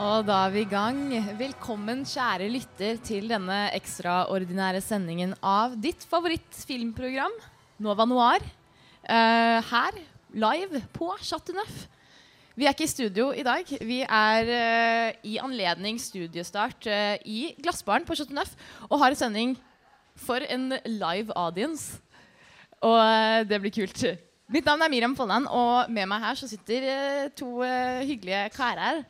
[0.00, 1.00] Og da er vi i gang.
[1.36, 7.34] Velkommen, kjære lytter, til denne ekstraordinære sendingen av ditt favorittfilmprogram,
[7.84, 8.40] Nova Noir.
[9.04, 9.98] uh, her,
[10.32, 11.84] live på Chateau Neuf.
[12.56, 13.68] Vi er ikke i studio i dag.
[13.68, 18.56] Vi er uh, i anledning studiestart uh, i Glassbaren på Chateau Neuf
[18.88, 19.56] og har en sending
[20.16, 22.00] for en live audience.
[22.80, 24.08] Og det blir kult.
[24.48, 29.04] Mitt navn er Miriam Folland, og med meg her så sitter to hyggelige karer.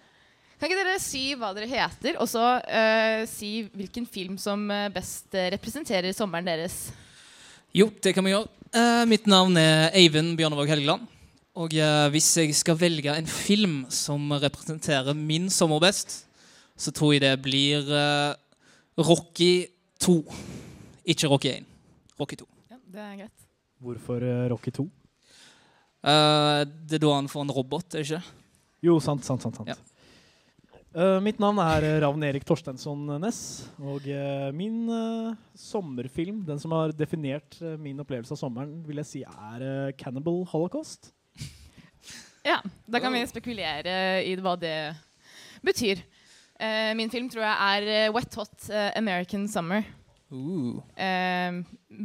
[0.60, 4.90] Kan ikke dere si hva dere heter, og så uh, si hvilken film som eh,
[4.92, 6.90] best eh, representerer sommeren deres?
[7.72, 8.50] Jo, det kan vi gjøre.
[8.74, 11.08] Uh, mitt navn er Eivind Bjørnevåg Helgeland.
[11.56, 16.26] Og uh, hvis jeg skal velge en film som representerer min sommer best,
[16.76, 17.88] så tror jeg det blir
[19.00, 19.66] Rocky
[20.00, 20.20] 2.
[21.12, 21.68] Ikke Rocky 1.
[22.20, 22.48] Rocky 2.
[22.68, 23.46] Ja, det er greit.
[23.80, 24.90] Hvorfor Rocky 2?
[26.00, 28.36] Eh, det er da han får en robot, er det ikke?
[28.88, 29.58] Jo, sant, sant, sant.
[29.60, 29.68] sant.
[29.68, 29.76] Ja.
[30.90, 33.40] Eh, mitt navn er eh, Ravn Erik Torstensson Næss.
[33.78, 39.06] Og uh, min uh, sommerfilm, den som har definert min opplevelse av sommeren, vil jeg
[39.10, 41.12] si er Cannibal Holocaust.
[42.42, 42.56] Ja,
[42.90, 43.92] Da kan vi spekulere
[44.24, 44.74] i hva det
[45.62, 46.00] betyr.
[46.60, 49.84] Eh, min film tror jeg er Wet Hot American Summer.
[50.30, 51.60] Uh,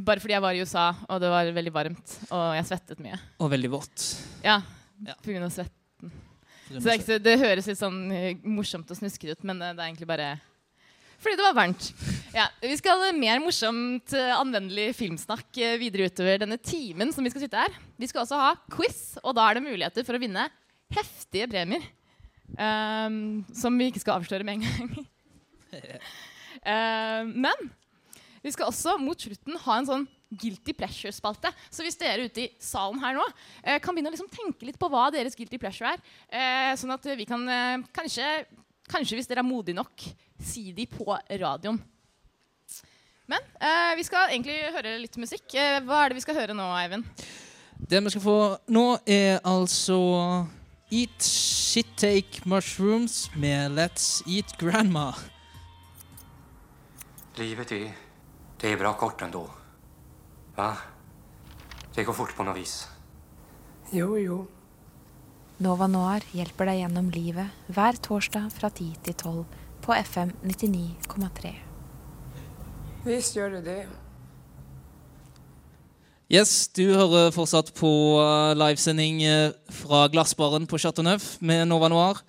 [0.05, 3.17] bare fordi jeg var i USA, og det var veldig varmt, og jeg svettet mye.
[3.39, 4.05] og veldig vått.
[4.45, 4.59] Ja,
[5.05, 5.15] Ja.
[5.23, 5.73] på grunn av svett.
[6.65, 9.83] Så det, ikke, det høres litt sånn eh, morsomt og snuskete ut, men eh, det
[9.83, 10.35] er egentlig bare
[11.15, 11.85] fordi det var varmt.
[12.35, 15.47] Ja, vi skal ha mer morsomt, eh, anvendelig filmsnakk
[15.79, 17.77] videre utover denne timen som vi skal sitte her.
[18.01, 20.49] Vi skal også ha quiz, og da er det muligheter for å vinne
[20.93, 21.85] heftige premier.
[22.59, 25.05] Um, som vi ikke skal avsløre med en gang.
[26.65, 27.67] Ehm, men
[28.41, 31.51] vi skal også mot slutten ha en sånn guilty pleasure-spalte.
[31.69, 33.25] Så hvis dere ute i salen her nå
[33.63, 36.93] eh, kan begynne å liksom tenke litt på hva deres guilty pleasure er, eh, sånn
[36.95, 38.29] at vi kan eh, kanskje,
[38.91, 40.07] kanskje, hvis dere er modige nok,
[40.41, 41.79] si de på radioen.
[43.25, 45.47] Men eh, vi skal egentlig høre litt musikk.
[45.57, 47.07] Eh, hva er det vi skal høre nå, Eivind?
[47.75, 48.39] Det vi skal få
[48.71, 49.97] nå, er altså
[50.93, 55.11] Eat Shit Take Mushrooms med Let's Eat Grandma.
[57.35, 57.91] Livet är,
[58.61, 59.49] det er bra kort ändå.
[60.55, 60.71] Va?
[61.95, 62.85] Det går fort på noe vis.
[63.95, 64.45] Jo, jo.
[65.63, 69.45] Nova Noir hjelper deg gjennom livet hver torsdag fra 10 til 12
[69.85, 71.53] på FM 99,3.
[73.05, 73.83] Visst gjør det det.
[76.25, 81.87] Yes, du hører fortsatt på uh, livesending uh, fra Glassbaren på Chateau Neuf med Nova
[81.91, 82.23] Noir.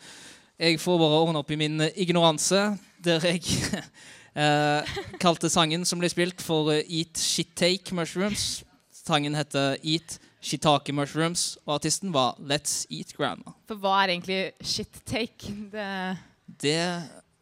[0.60, 3.40] Jeg får bare ordne opp i min uh, ignoranse, der jeg
[4.36, 8.64] uh, kalte sangen som ble spilt, for Eat Eat Shittake Mushrooms.
[8.92, 13.54] Sangen heter Eat Shitake Mushrooms, og artisten var Let's Eat Grandma.
[13.66, 15.50] For hva er egentlig shit take?
[15.72, 16.16] Det
[16.46, 16.78] Det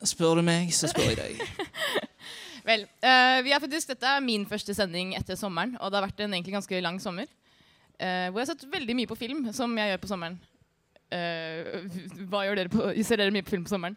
[0.08, 1.42] spør du meg, så spør jeg deg.
[2.68, 6.06] Vel, eh, vi er faktisk, dette er min første sending etter sommeren, og det har
[6.06, 7.26] vært en egentlig ganske lang sommer.
[7.98, 10.38] eh, hvor jeg har sett veldig mye på film, som jeg gjør på sommeren.
[11.12, 11.84] Eh,
[12.30, 13.96] hva gjør dere på, Ser dere mye på film på sommeren?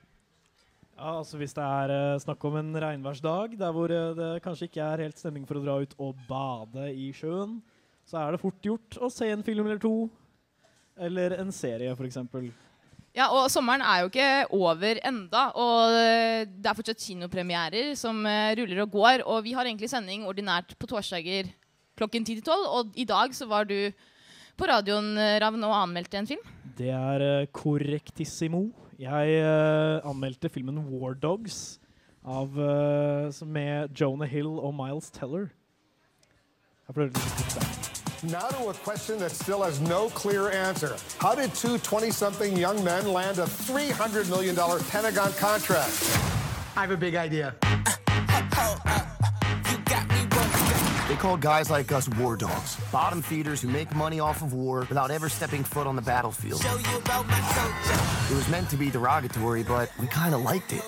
[0.97, 4.65] Ja, altså Hvis det er eh, snakk om en regnværsdag der hvor eh, det kanskje
[4.65, 7.59] ikke er helt stemning for å dra ut og bade i sjøen,
[8.07, 10.09] så er det fort gjort å se en film eller to.
[10.97, 12.17] Eller en serie, f.eks.
[13.17, 18.19] Ja, og sommeren er jo ikke over enda, og eh, det er fortsatt kinopremierer som
[18.29, 21.49] eh, ruller og går, og vi har egentlig sending ordinært på torsdager
[21.97, 23.77] klokken 10 til 12, og i dag så var du
[24.57, 26.43] på radioen, eh, Ravn, og anmeldte en film.
[26.77, 28.67] Det er eh, korrektissimo.
[28.99, 31.79] Jeg eh, anmeldte filmen War Dogs
[32.25, 35.51] av, eh, som med Jonah Hill og Miles Teller.
[36.87, 37.87] Jeg får høre litt der.
[38.23, 40.97] Now to a question that still has no clear answer.
[41.19, 44.55] How did two 20 something young men land a $300 million
[44.89, 45.93] Pentagon contract?
[46.75, 47.53] I have a big idea.
[47.61, 49.06] They
[51.17, 55.11] call guys like us war dogs, bottom feeders who make money off of war without
[55.11, 56.61] ever stepping foot on the battlefield.
[56.63, 60.83] It was meant to be derogatory, but we kind of liked it.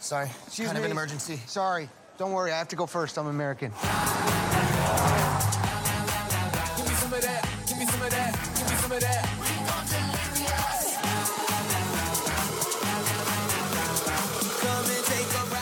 [0.00, 1.40] Sorry, Excuse kind of an emergency.
[1.46, 2.52] Sorry, don't worry.
[2.52, 3.18] I have to go first.
[3.18, 3.72] I'm American.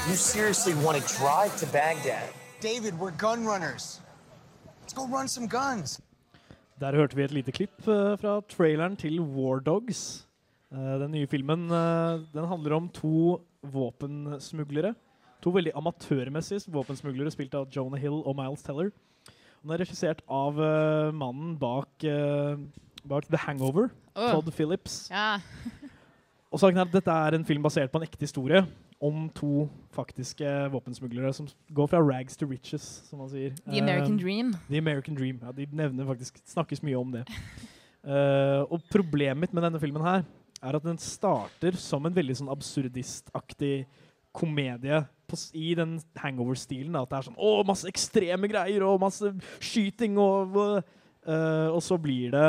[0.09, 2.29] You seriously want to drive to Baghdad?
[2.67, 4.01] David, we're gun runners.
[4.83, 6.01] Let's go run some guns.
[6.81, 10.27] Der hørte vi et lite klipp eh, fra traileren til War Dogs.
[10.73, 14.97] Eh, den nye filmen eh, den handler om to våpensmuglere.
[15.43, 18.91] To veldig amatørmessige våpensmuglere spilt av Jonah Hill og Miles Teller.
[19.63, 20.59] Den er regissert av
[21.15, 22.03] mannen bak,
[23.07, 23.93] bak The Hangover.
[24.15, 25.07] Todd Phillips.
[25.11, 25.39] Ja.
[26.51, 28.67] Og saken er at Dette er en film basert på en ekte historie
[29.03, 33.55] om to faktiske våpensmuglere som går fra rags to riches, som man sier.
[33.67, 34.53] The American uh, Dream.
[34.71, 35.41] The American Dream.
[35.43, 37.25] Ja, de nevner faktisk snakkes mye om det.
[38.07, 40.25] uh, og problemet mitt med denne filmen her
[40.63, 43.85] er at den starter som en veldig sånn absurdistaktig
[44.37, 46.97] komedie på, i den hangover-stilen.
[46.97, 51.99] At det er sånn Å, masse ekstreme greier og masse skyting og uh, Og så
[52.01, 52.49] blir det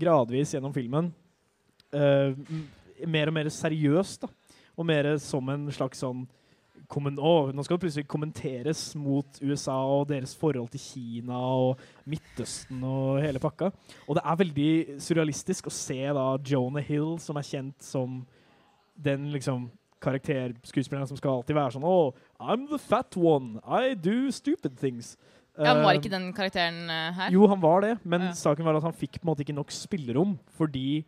[0.00, 1.10] gradvis gjennom filmen
[3.10, 4.28] mer og mer seriøst, da.
[4.80, 6.22] Og mer som en slags sånn
[6.90, 11.78] oh, Nå skal det plutselig kommenteres mot USA og deres forhold til Kina og
[12.08, 13.68] Midtøsten og hele pakka.
[14.08, 14.70] Og det er veldig
[15.04, 18.22] surrealistisk å se da Jonah Hill, som er kjent som
[19.00, 19.68] den liksom
[20.00, 23.60] karakterskuespilleren som skal alltid være sånn Oh, I'm the fat one.
[23.64, 25.16] I do stupid things.
[25.58, 27.30] Ja, han Var Eh, ikke den karakteren eh, her?
[27.34, 28.32] jo, han var det, men Ja.
[28.32, 31.04] saken var at han fikk på en måte ikke nok spillerom fordi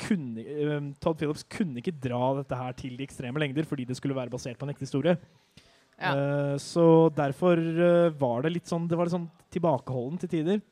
[0.00, 0.44] kunne,
[0.76, 4.16] um, Todd Phillips kunne ikke dra dette her til de ekstreme lengder fordi det skulle
[4.16, 5.16] være basert på en ekte historie.
[5.98, 6.12] Ja.
[6.14, 10.62] Uh, så derfor uh, var det litt sånn Det var litt sånn tilbakeholden til tider.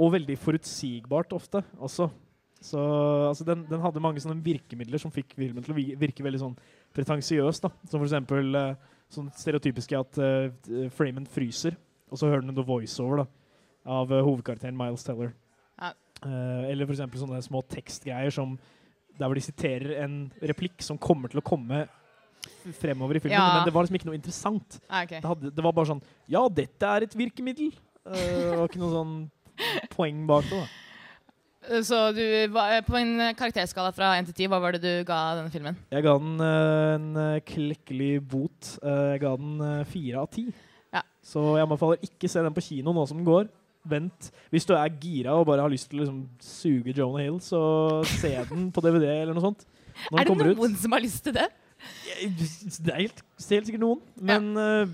[0.00, 2.08] Og veldig forutsigbart ofte også.
[2.62, 2.78] Så
[3.28, 6.56] altså, den, den hadde mange sånne virkemidler som fikk filmen til å virke veldig sånn
[6.94, 7.60] pretensiøs.
[7.64, 7.72] da.
[7.90, 8.74] Som eksempel eh,
[9.12, 11.76] sånn stereotypiske at uh, framen fryser,
[12.08, 13.26] og så hører du noe voiceover da,
[13.98, 15.34] av uh, hovedkarakteren Miles Teller.
[16.22, 18.54] Eh, eller eksempel sånne små tekstgreier som
[19.18, 21.84] der hvor de siterer en replikk som kommer til å komme
[22.78, 23.56] fremover i filmen, Ja.
[23.58, 24.78] men det var liksom ikke noe interessant.
[24.88, 25.20] Ah, okay.
[25.20, 27.72] det, hadde, det var bare sånn Ja, dette er et virkemiddel!
[28.06, 29.12] Uh, det var ikke noe sånn
[29.94, 30.62] poeng bak det.
[30.62, 30.66] da.
[31.70, 32.22] Eh, Så du,
[32.88, 35.76] på en karakterskala fra 1 til 10, hva var det du ga denne filmen?
[35.92, 38.76] Jeg ga den en klekkelig bot.
[38.82, 40.48] Jeg ga den eh, fire av ti.
[40.92, 41.02] Ja.
[41.22, 43.46] Så jeg anbefaler ikke se den på kino nå som den går.
[43.88, 44.30] Vent.
[44.52, 47.60] Hvis du er gira og bare har lyst til å liksom, suge Jonah Hill, så
[48.06, 49.66] se den på DVD eller noe sånt.
[50.10, 50.80] Når er det noen ut.
[50.80, 51.48] som har lyst til det?
[51.82, 54.92] Det er helt, helt sikkert noen, men eh,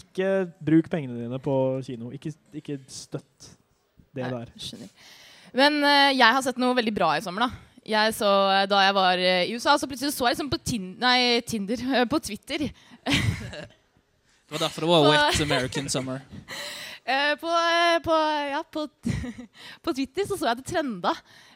[0.00, 2.12] ikke bruk pengene dine på kino.
[2.16, 3.50] Ikke, ikke støtt
[4.16, 4.52] det Nei, der.
[4.56, 4.92] Skjønner.
[5.56, 7.64] Men uh, jeg har sett noe veldig bra i sommer, da.
[7.88, 10.90] Jeg så, eh, Da jeg var i USA, så plutselig så jeg liksom på tin
[11.00, 11.80] nei, Tinder
[12.12, 12.66] På Twitter.
[12.68, 16.20] Det var derfor det var Wet American Summer.
[17.08, 18.16] Eh, på, eh, på,
[18.52, 18.84] ja, på,
[19.84, 21.14] på Twitter så, så jeg det trenda.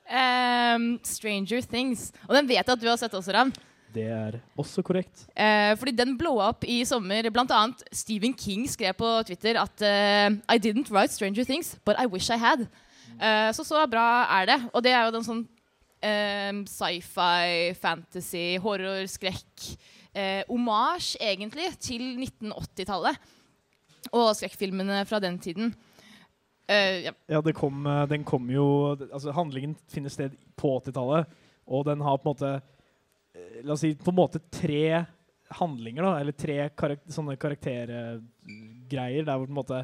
[0.08, 2.08] Um, Stranger Things.
[2.25, 3.52] Og den vet jeg at du har sett også, Ram.
[3.93, 5.26] Det er også korrekt.
[5.37, 7.28] Eh, fordi den blowa opp i sommer.
[7.28, 12.00] Blant annet Stephen King skrev på Twitter at uh, I didn't write Stranger Things, but
[12.00, 12.64] I wish I had.
[13.20, 14.58] Eh, så så bra er det.
[14.72, 19.69] Og det er jo den sånn um, sci-fi, fantasy, horror, skrekk.
[20.12, 23.20] Eh, Hommage, egentlig, til 1980-tallet.
[24.10, 25.72] Og skrekkfilmene fra den tiden.
[26.70, 27.12] Uh, ja.
[27.27, 28.65] Ja, det kom, eh, den kom jo
[29.10, 31.27] Altså, handlingen finner sted på 80-tallet,
[31.67, 32.50] og den har på en måte
[33.34, 35.03] eh, La oss si på en måte tre
[35.58, 39.82] handlinger, da, eller tre karakter, sånne karaktergreier, der hvor på en måte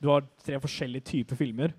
[0.00, 1.74] du har tre forskjellige typer filmer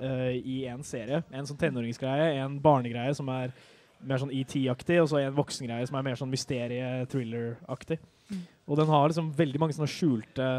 [0.00, 1.20] uh, i én serie.
[1.30, 3.54] En sånn tenåringsgreie, en barnegreie som er
[4.02, 8.00] mer sånn ET-aktig, og så en voksengreie som er mer sånn mysterie-thriller-aktig.
[8.32, 8.42] Mm.
[8.66, 10.50] Og den har liksom veldig mange sånne skjulte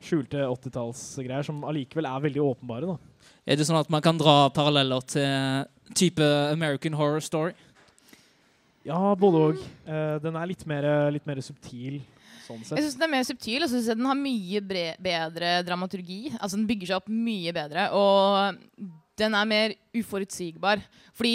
[0.00, 2.94] skjulte 80-tallsgreier som allikevel er veldig åpenbare.
[2.94, 3.26] da.
[3.46, 5.66] Er det sånn at man kan dra paralleller til
[5.96, 7.52] type American Horror Story?
[8.86, 9.60] Ja, både òg.
[10.24, 12.00] den er litt mer, litt mer subtil
[12.50, 15.52] sånn Jeg syns den er mer subtil, og så jeg den har mye bre bedre
[15.66, 16.20] dramaturgi.
[16.38, 18.90] Altså Den bygger seg opp mye bedre, og
[19.20, 20.82] den er mer uforutsigbar.
[21.16, 21.34] Fordi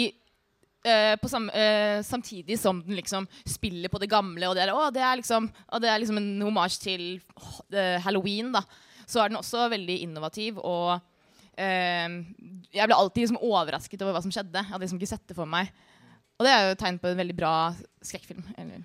[0.86, 4.72] eh, på sam eh, samtidig som den liksom spiller på det gamle, og det er,
[4.74, 7.04] å, det er, liksom, og det er liksom en homage til
[7.36, 7.60] åh,
[8.06, 8.64] halloween, da,
[9.06, 10.58] så er den også veldig innovativ.
[10.62, 10.96] og
[11.58, 12.08] eh,
[12.74, 14.62] jeg ble alltid liksom overrasket over hva som skjedde.
[14.62, 15.72] Jeg hadde liksom ikke sett det for meg.
[16.36, 17.54] Og det er jo et tegn på en veldig bra
[18.04, 18.44] skrekkfilm.
[18.60, 18.82] Eller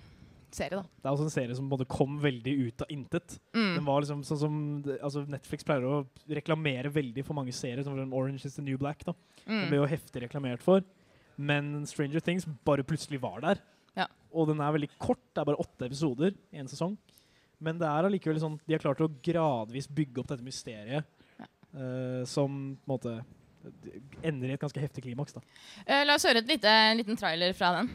[0.56, 0.84] serie, da.
[0.84, 3.36] Det er også en serie som både kom veldig ut av intet.
[3.56, 3.74] Mm.
[3.78, 4.56] Den var liksom sånn som
[4.98, 9.04] altså Netflix pleier å reklamere veldig for mange serier, som Orange is the New Black.
[9.08, 9.14] da.
[9.46, 9.56] Mm.
[9.56, 10.84] Den ble jo heftig reklamert for.
[11.42, 13.62] Men Stranger Things bare plutselig var der.
[13.98, 14.06] Ja.
[14.32, 15.22] Og den er veldig kort.
[15.32, 16.96] Det er bare åtte episoder i en sesong.
[17.62, 21.06] Men det er allikevel sånn de har klart å gradvis bygge opp dette mysteriet
[21.42, 23.14] eh, som på en måte
[24.26, 25.36] ender i et ganske heftig klimaks.
[25.36, 25.42] da.
[25.86, 27.92] Uh, la oss høre et lite, en liten trailer fra den.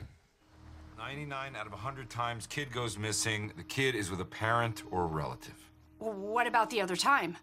[0.97, 3.51] 99 out of 100 times, kid goes missing.
[3.57, 5.59] The kid is with a parent or a relative.
[5.99, 7.37] What about the other time?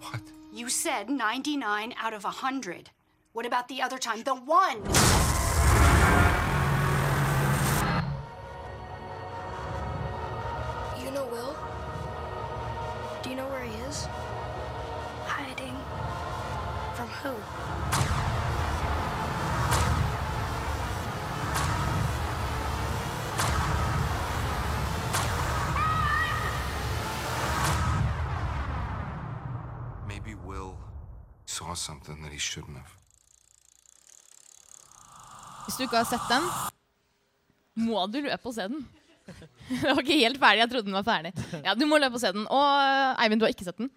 [0.00, 0.22] What?
[0.52, 2.90] You said 99 out of 100.
[3.32, 4.22] What about the other time?
[4.24, 5.35] The one!
[11.36, 11.54] Will?
[13.22, 14.06] Do you know where he is?
[15.26, 15.76] Hiding.
[16.96, 17.32] From who?
[30.08, 30.78] Maybe Will
[31.44, 32.92] saw something that he shouldn't have.
[35.66, 36.44] Hvis du ikke har sett den,
[37.86, 38.95] må du løpe og se den.
[39.70, 40.60] Det var ikke helt ferdig.
[40.62, 41.32] Jeg trodde den var ferdig.
[41.64, 42.46] Ja, Du må løpe og se den.
[42.46, 43.90] Og eh, Eivind, du har ikke sett den?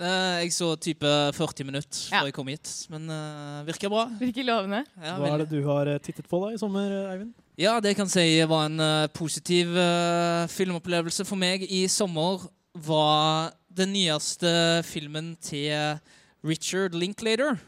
[0.00, 2.22] Eh, Jeg så type 40 minutter Ja.
[2.24, 4.06] jeg kom hit, men uh, virker bra.
[4.20, 4.84] Virker lovende.
[4.96, 7.34] Ja, Hva er det du har tittet på da i sommer, Eivind?
[7.60, 12.46] Ja, det kan si var en uh, positiv uh, filmopplevelse for meg i sommer.
[12.72, 14.48] Var den nyeste
[14.86, 15.98] filmen til
[16.46, 17.58] Richard Linklater,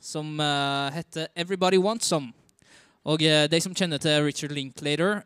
[0.00, 0.38] som
[0.94, 2.32] heter 'Everybody Wants Some'.
[3.04, 5.22] Og de som kjenner til Richard Linklater,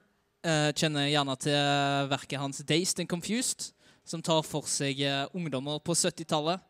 [0.47, 3.73] eh, kjenner gjerne til verket hans 'Dazed and Confused',
[4.07, 6.63] som tar for seg eh, ungdommer på 70-tallet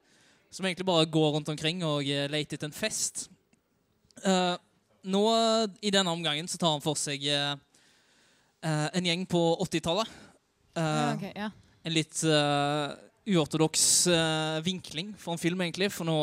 [0.50, 3.26] som egentlig bare går rundt omkring og eh, leter etter en fest.
[5.06, 5.22] Nå,
[5.84, 7.22] I denne omgangen så tar han for seg
[8.64, 10.08] en gjeng på 80-tallet.
[10.74, 11.50] Eh, Ja, ok, ja.
[11.86, 12.22] En litt
[13.26, 13.84] uortodoks
[14.64, 15.90] vinkling for en film, egentlig.
[15.92, 16.16] For nå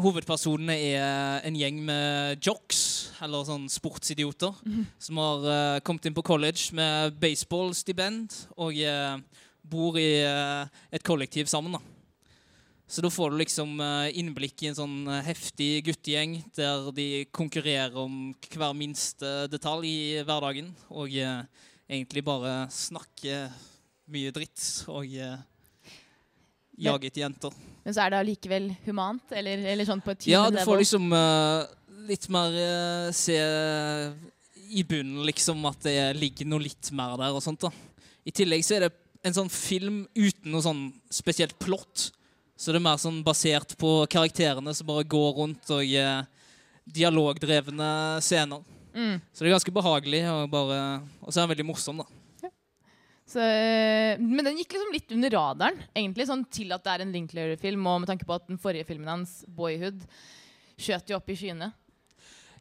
[0.00, 4.86] Hovedpersonene er en gjeng med jocks, eller sånn sportsidioter, Mhm.
[4.98, 9.20] som har uh, kommet inn på college med baseballstipend og uh,
[9.62, 11.72] bor i uh, et kollektiv sammen.
[11.72, 11.80] da.
[12.90, 17.24] Så da får du liksom eh, innblikk i en sånn eh, heftig guttegjeng der de
[17.32, 20.68] konkurrerer om hver minste detalj i hverdagen.
[20.92, 21.46] Og eh,
[21.88, 23.48] egentlig bare snakker
[24.12, 25.08] mye dritt og
[26.78, 27.54] etter jenter.
[27.84, 29.32] Men så er det allikevel humant?
[29.32, 31.64] Eller, eller sånn på et Ja, du får liksom uh,
[32.08, 33.38] litt mer uh, se
[34.74, 37.70] i bunnen liksom at det ligger noe litt mer der og sånt da.
[38.24, 42.10] I tillegg så er det en sånn film uten noe sånn spesielt plott.
[42.56, 46.26] Så det er mer sånn basert på karakterene som bare går rundt og eh,
[46.84, 47.88] dialogdrevne
[48.24, 48.62] scener.
[48.94, 49.16] Mm.
[49.32, 50.76] Så det er ganske behagelig og bare
[51.18, 52.06] Og så er den veldig morsom, da.
[53.40, 57.14] Eh, men den gikk liksom litt under radaren, egentlig, sånn til at det er en
[57.14, 60.06] Linklater-film, og med tanke på at den forrige filmen hans, 'Boyhood',
[60.78, 61.70] skjøt jo opp i skyene.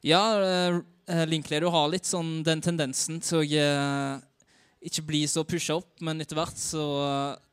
[0.03, 4.21] Ja, uh, Linklater har litt sånn den tendensen til å
[4.83, 6.83] ikke bli så pusha opp, men etter hvert så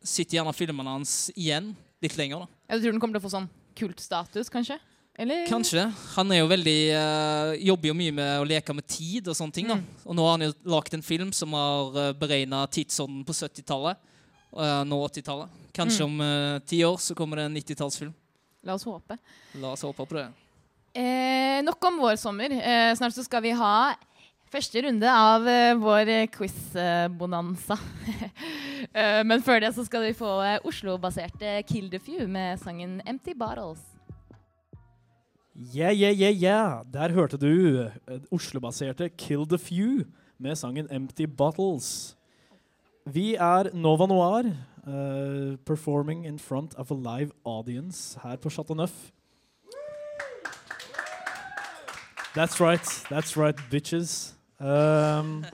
[0.03, 2.43] sitter gjerne filmene hans igjen litt lenger.
[2.43, 2.75] da.
[2.75, 4.81] Jeg tror den kommer til å få sånn kultstatus, kanskje?
[5.21, 5.45] Eller?
[5.51, 5.85] Kanskje.
[6.15, 9.53] Han er jo veldig uh, jobber jo mye med å leke med tid og sånne
[9.53, 9.69] ting.
[9.69, 9.77] da.
[10.07, 14.01] Og nå har han jo lagd en film som har uh, beregna tidsånden på 70-tallet.
[14.51, 15.59] Uh, nå 80-tallet.
[15.77, 16.11] Kanskje Mm.
[16.11, 18.13] om eh, ti år så kommer det en 90-tallsfilm.
[18.67, 19.17] La oss håpe.
[19.55, 20.25] La oss håpe på det.
[20.99, 22.51] Eh, nok om vår sommer.
[22.51, 23.95] Eh, snart så skal vi ha
[24.51, 27.77] første runde av uh, vår quiz-bonanza.
[27.79, 32.99] uh, men før det så skal vi få uh, Oslo-baserte Kill the Few med sangen
[33.07, 33.87] 'Empty Bottles'.
[35.61, 36.85] Yeah, yeah, yeah, yeah.
[36.93, 40.07] Der hørte du eh, Oslo-baserte Kill the Few
[40.39, 42.17] med sangen Empty Bottles.
[43.05, 48.75] Vi er Nova Noir, uh, performing in front of a live audience her på Chateau
[48.75, 49.13] Neuf.
[52.35, 54.35] That's right, that's right, bitches.
[54.59, 55.45] Um,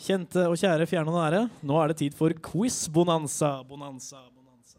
[0.00, 3.62] kjente og kjære, fjerne og nære, nå er det tid for quiz-bonanza.
[3.68, 4.78] Bonanza, bonanza.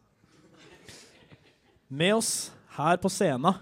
[1.90, 3.54] Med oss her på scenen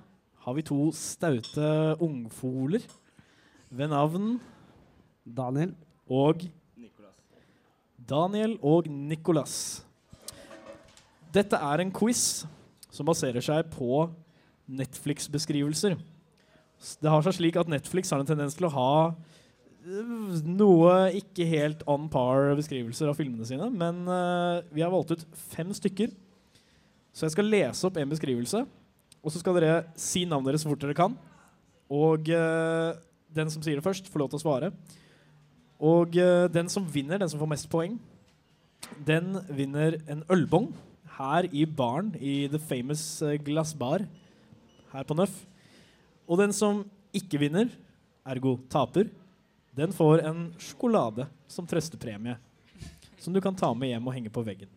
[0.46, 1.70] har vi to staute
[2.06, 2.84] ungfoler
[3.74, 4.36] ved navn
[5.26, 5.72] Daniel.
[6.06, 6.44] Og
[7.98, 9.82] Daniel og Nicolas.
[11.34, 12.46] Dette er en quiz
[12.94, 14.06] som baserer seg på
[14.70, 15.98] Netflix-beskrivelser.
[17.02, 21.50] Det har seg slik at Netflix har en tendens til å ha øh, noe ikke
[21.50, 26.14] helt on par beskrivelser av filmene sine, men uh, vi har valgt ut fem stykker.
[27.16, 28.66] Så jeg skal lese opp en beskrivelse,
[29.26, 31.16] og så skal dere si navnet deres så fort dere kan.
[31.90, 32.94] Og øh,
[33.34, 34.70] den som sier det først, får lov til å svare.
[35.82, 37.98] Og øh, den som vinner, den som får mest poeng,
[39.08, 40.70] den vinner en ølbong
[41.18, 44.06] her i baren i The Famous øh, Glass Bar
[44.94, 45.42] her på Nøff.
[46.30, 46.84] Og den som
[47.16, 47.74] ikke vinner,
[48.26, 49.10] ergo taper,
[49.76, 52.38] den får en sjokolade som trøstepremie.
[53.20, 54.70] Som du kan ta med hjem og henge på veggen.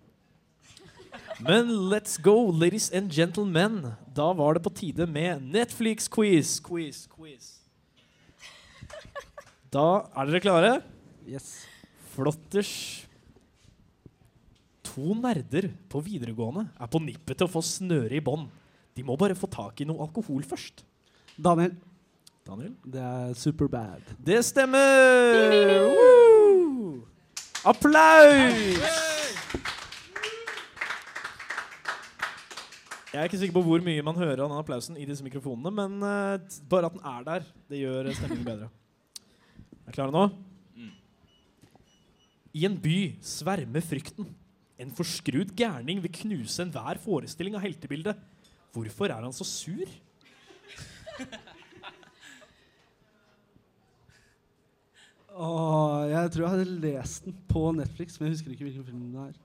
[1.39, 3.93] Men let's go, ladies and gentlemen.
[4.15, 6.59] Da var det på tide med Netflix-quiz.
[6.67, 7.61] Quiz, quiz.
[9.71, 10.73] Da er dere klare?
[11.29, 11.63] Yes.
[12.11, 12.73] Flotters.
[14.89, 18.49] To nerder på videregående er på nippet til å få snøre i bånd.
[18.99, 20.83] De må bare få tak i noe alkohol først.
[21.39, 21.77] Daniel.
[22.43, 22.75] Daniel?
[22.83, 24.17] Det er Superbad.
[24.19, 25.87] Det stemmer!
[25.95, 27.05] Woo!
[27.63, 29.07] Applaus!
[33.09, 35.71] Jeg er ikke sikker på hvor mye man hører av den applausen i disse mikrofonene,
[35.73, 36.37] men uh,
[36.69, 38.69] bare at den er der, det gjør stemningen bedre.
[39.89, 40.29] Er klare nå?
[42.59, 44.29] I en by svermer frykten.
[44.79, 48.17] En forskrudd gærning vil knuse enhver forestilling av heltebildet.
[48.77, 49.89] Hvorfor er han så sur?
[55.39, 59.01] Åh, jeg tror jeg hadde lest den på Netflix, men jeg husker ikke hvilken film
[59.15, 59.37] det er.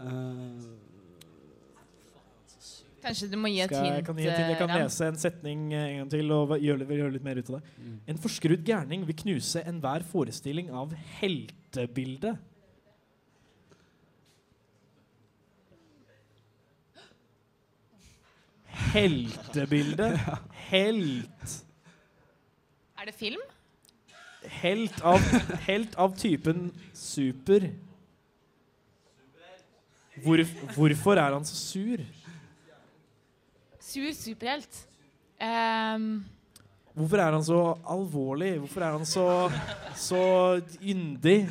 [0.00, 0.89] Eh,
[3.00, 3.94] Kanskje du må gi et hint?
[3.94, 4.50] jeg, kan gi et hint?
[4.52, 7.50] jeg kan lese en setning eh, en gang til og gjøre, gjøre litt mer ut
[7.50, 7.90] av det.
[8.12, 12.36] En forskrudd gærning vil knuse enhver forestilling av heltebildet.
[18.90, 20.12] Heltebilde.
[20.70, 21.56] Helt.
[23.00, 23.40] Er det film?
[24.60, 25.20] Helt av,
[25.66, 27.70] helt av typen super.
[30.20, 30.42] Hvor,
[30.74, 32.02] hvorfor er han så sur?
[33.90, 34.86] Sur superhelt.
[35.40, 36.24] Um,
[36.94, 38.58] Hvorfor er han så alvorlig?
[38.58, 39.50] Hvorfor er han så,
[39.96, 40.22] så
[40.82, 41.48] yndig?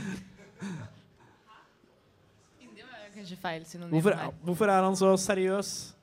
[2.90, 3.92] var kanskje feil synonym.
[3.92, 5.96] Hvorfor, hvorfor er han så seriøs?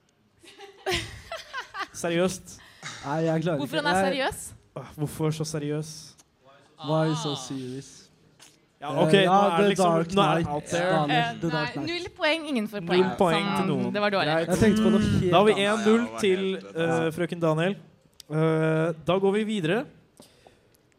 [1.96, 2.58] Seriøst.
[3.04, 3.56] Nei, jeg klarer ikke.
[3.56, 4.54] Hvorfor han er seriøs?
[4.96, 6.16] Hvorfor så seriøs?
[6.84, 7.95] Why so serious?
[8.80, 10.88] Ja, ok, Eh, nå er det liksom- nå er det out there.
[10.88, 13.00] Eh, nei, null poeng, ingen får poeng.
[13.00, 13.92] Null poeng til noen.
[13.92, 14.46] Det var dårlig.
[14.46, 15.86] Jeg tenkte på noe helt Da har vi annet.
[15.86, 17.76] 1-0 til uh, frøken Daniel.
[18.28, 19.86] Uh, da går vi videre.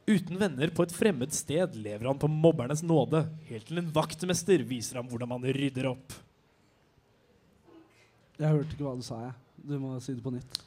[0.07, 3.27] Uten venner på et fremmed sted lever han på mobbernes nåde.
[3.49, 6.13] Helt til en vaktmester viser ham hvordan man rydder opp.
[8.39, 9.33] Jeg hørte ikke hva du sa, jeg.
[9.67, 10.61] Du må si det på nytt.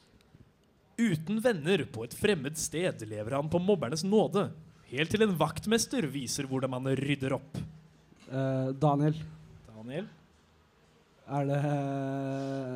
[1.00, 4.50] Uten venner på et fremmed sted lever han på mobbernes nåde.
[4.90, 7.58] Helt til en vaktmester viser hvordan man rydder opp.
[8.26, 9.14] Eh, Daniel.
[9.70, 10.08] Daniel?
[11.30, 12.74] Er det eh,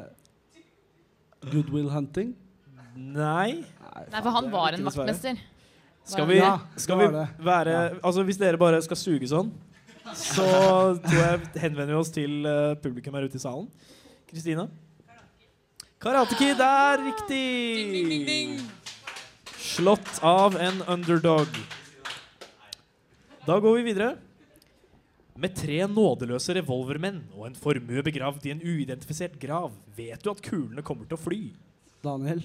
[1.51, 2.31] Goodwill Hunting?
[2.95, 3.65] Nei.
[3.65, 5.43] Nei, for han var en vaktmester.
[6.05, 9.51] Skal vi, Ja, skal det vi var være Altså, hvis dere bare skal suge sånn,
[10.15, 10.45] så
[11.01, 13.67] tror jeg henvender vi oss til eh, publikum her ute i salen.
[14.31, 14.69] Kristina?
[15.99, 18.61] Karate Kid er riktig!
[19.75, 21.49] Slått av en underdog.
[23.45, 24.15] Da går vi videre.
[25.37, 30.41] Med tre nådeløse revolvermenn og en formue begravd i en uidentifisert grav, vet du at
[30.47, 31.41] kulene kommer til å fly.
[32.05, 32.41] Daniel.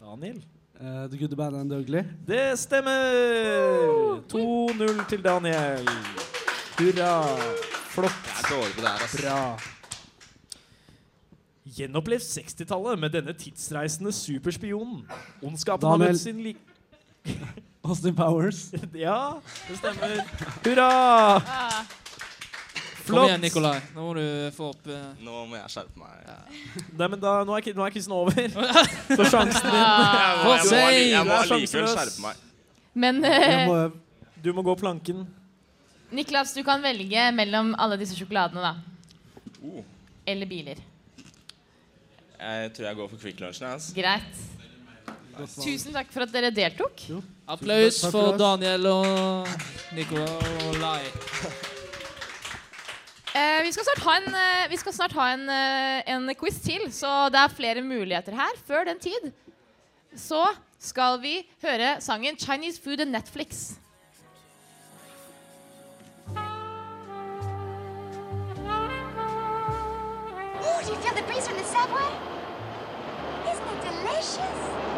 [0.00, 0.38] Daniel?
[0.78, 2.04] Uh, the Good, the Bad and the Ugly?
[2.24, 4.22] Det stemmer!
[4.32, 5.84] 2-0 til Daniel.
[6.78, 7.12] Hurra.
[7.92, 8.24] Flott.
[8.30, 9.20] Jeg er dårlig på det her, ass.
[9.20, 9.38] Bra.
[11.76, 15.02] Gjenopplev 60-tallet med denne tidsreisende superspionen.
[15.42, 16.16] Ondskapen har Daniel.
[16.16, 16.62] møtt sin lik...
[17.88, 18.70] Austin Powers?
[19.06, 20.20] ja, det stemmer.
[20.64, 20.90] Hurra!
[23.08, 23.78] Flott Kom igjen, Nikolai.
[23.94, 24.98] Nå må du få opp uh...
[25.24, 26.26] Nå må jeg skjerpe meg.
[26.98, 28.36] Nei, men da, nå er nå er quizen over.
[29.16, 32.44] Så sjansen din Jeg må, jeg må, jeg må, jeg må Du allikevel skjerpe meg.
[32.98, 33.78] Men uh, eh, må,
[34.44, 35.24] du må gå planken.
[36.12, 39.56] Niklas, du kan velge mellom alle disse sjokoladene, da.
[39.64, 39.80] Uh.
[40.28, 40.84] Eller biler.
[42.38, 43.66] Jeg tror jeg går for Kvikk Lunchen.
[43.72, 43.96] Altså.
[43.96, 44.57] Greit.
[45.46, 47.04] Tusen takk for at dere deltok.
[47.46, 48.38] Applaus Takk for for.
[48.40, 49.46] Daniel og
[49.94, 51.04] Nicolai.
[53.38, 56.58] Eh, vi skal snart ha en, eh, vi skal snart ha en, eh, en quiz
[56.64, 58.56] til, så det er flere muligheter her.
[58.66, 59.32] Før den tid
[60.16, 60.42] så
[60.78, 63.76] skal vi høre sangen 'Chinese Food and Netflix'.
[70.64, 72.10] Ooh, do you feel the breeze from the subway?
[73.46, 74.97] Isn't it delicious?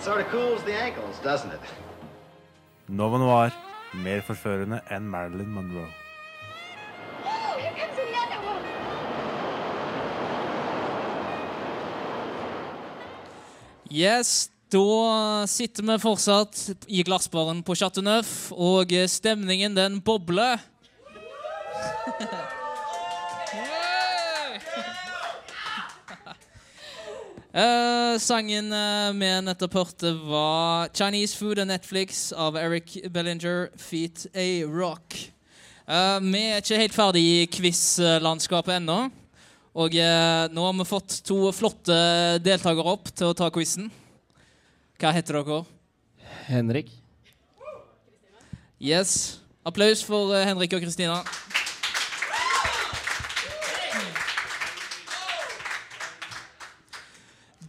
[0.00, 1.60] Sort of cools the ankles, doesn't it?
[2.88, 3.50] Nova Noir.
[3.92, 5.88] Mer forførende enn Marilyn Monroe.
[7.24, 8.64] Oh, here comes another one.
[13.90, 20.64] Yes, da sitter vi fortsatt i glassbaren på Chateau Neuf, og stemningen den bobler.
[27.50, 34.28] Eh, sangen uh, vi nettopp hørte, var 'Chinese Food and Netflix' av Eric Bellinger Feet
[34.34, 35.32] A Rock.
[35.88, 39.10] Eh, vi er ikke helt ferdig i quiz-landskapet ennå.
[39.74, 41.94] Og nå har vi fått to flotte
[42.42, 43.90] deltakere opp til å ta quizen.
[44.98, 45.64] Hva heter dere?
[46.46, 46.90] Henrik.
[48.78, 49.38] Yes.
[49.66, 51.22] Applaus for Henrik og Kristina.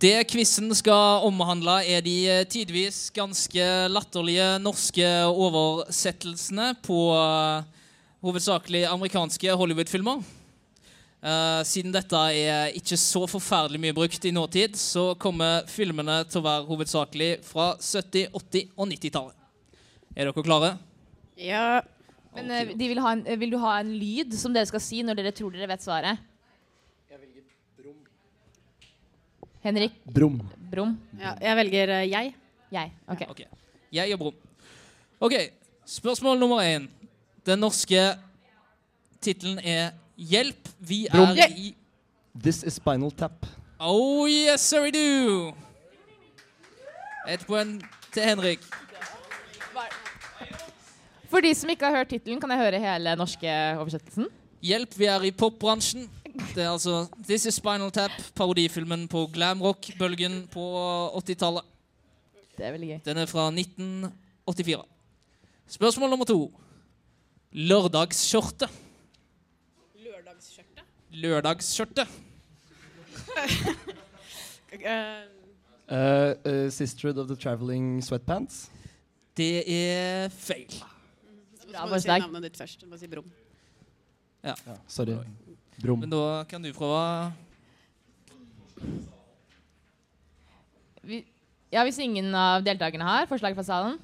[0.01, 7.61] Det quizen skal omhandle, er de eh, tidvis ganske latterlige norske oversettelsene på uh,
[8.25, 10.23] hovedsakelig amerikanske Hollywood-filmer.
[11.21, 16.41] Uh, siden dette er ikke så forferdelig mye brukt i nåtid, så kommer filmene til
[16.41, 19.37] å være hovedsakelig fra 70-, 80- og 90-tallet.
[20.15, 20.73] Er dere klare?
[21.37, 21.83] Ja.
[22.33, 25.21] Men uh, vil, ha en, vil du ha en lyd som dere skal si når
[25.21, 26.30] dere tror dere vet svaret?
[29.61, 29.91] Henrik?
[30.05, 30.41] Brum.
[30.71, 30.95] Brum.
[31.19, 32.33] Ja, jeg velger uh, jeg.
[32.71, 32.91] Jeg.
[33.07, 33.21] Ok.
[33.29, 33.41] Ok.
[33.93, 34.33] Jeg og Brum.
[35.19, 35.33] OK.
[35.85, 36.87] Spørsmål nummer én.
[37.45, 38.15] Den norske
[39.21, 41.37] tittelen er 'Hjelp, vi Brum.
[41.37, 41.75] er i
[42.35, 43.45] This is Spinal Tap.
[43.79, 45.53] Oh yes, sir we do!
[47.27, 47.81] Et poeng
[48.13, 48.59] til Henrik.
[51.29, 54.27] For de som ikke har hørt tittelen, kan jeg høre hele norske oversettelsen?
[54.61, 56.09] Hjelp, vi er i popbransjen.
[56.55, 60.63] Det er altså This is Spinal Tap, parodifilmen på glamrock-bølgen på
[61.19, 61.67] 80-tallet.
[62.57, 62.99] Det er veldig gøy.
[63.05, 64.83] Den er fra 1984.
[65.71, 66.39] Spørsmål nummer to.
[67.51, 68.67] Lørdagsskjorte.
[70.05, 70.87] Lørdagsskjørte.
[71.11, 72.07] Lørdagsskjorte.
[74.71, 75.27] Eh,
[75.91, 78.69] Uh, uh, Sisterhood of the Traveling Sweatpants.
[79.37, 80.71] Det er feil.
[81.71, 82.79] Bra, må du si navnet ditt først.
[82.79, 83.27] Du må si Brum.
[84.43, 84.53] Ja.
[84.87, 85.17] Sorry.
[85.81, 85.99] Brum.
[85.99, 87.31] Men da kan du prøve.
[91.01, 91.23] Vi,
[91.73, 93.99] ja, Hvis ingen av deltakerne har forslag fra salen?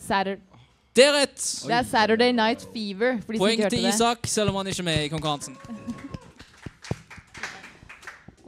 [0.00, 0.40] Saturday.
[0.96, 1.42] Det er rett!
[1.66, 3.20] Det er Saturday Night Fever.
[3.22, 3.94] For de Poeng ikke hørte til det.
[3.94, 5.56] Isak, selv om han ikke er med i konkurransen.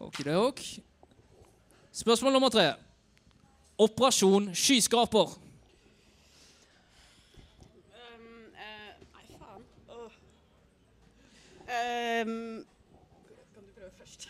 [0.00, 0.60] Okidok.
[1.92, 2.72] Spørsmål nummer tre.
[3.78, 5.38] Operasjon skyskraper.
[7.94, 9.62] Um, eh, nei, faen.
[9.88, 10.10] Åh.
[11.72, 12.64] Um,
[13.54, 14.28] kan du prøve først?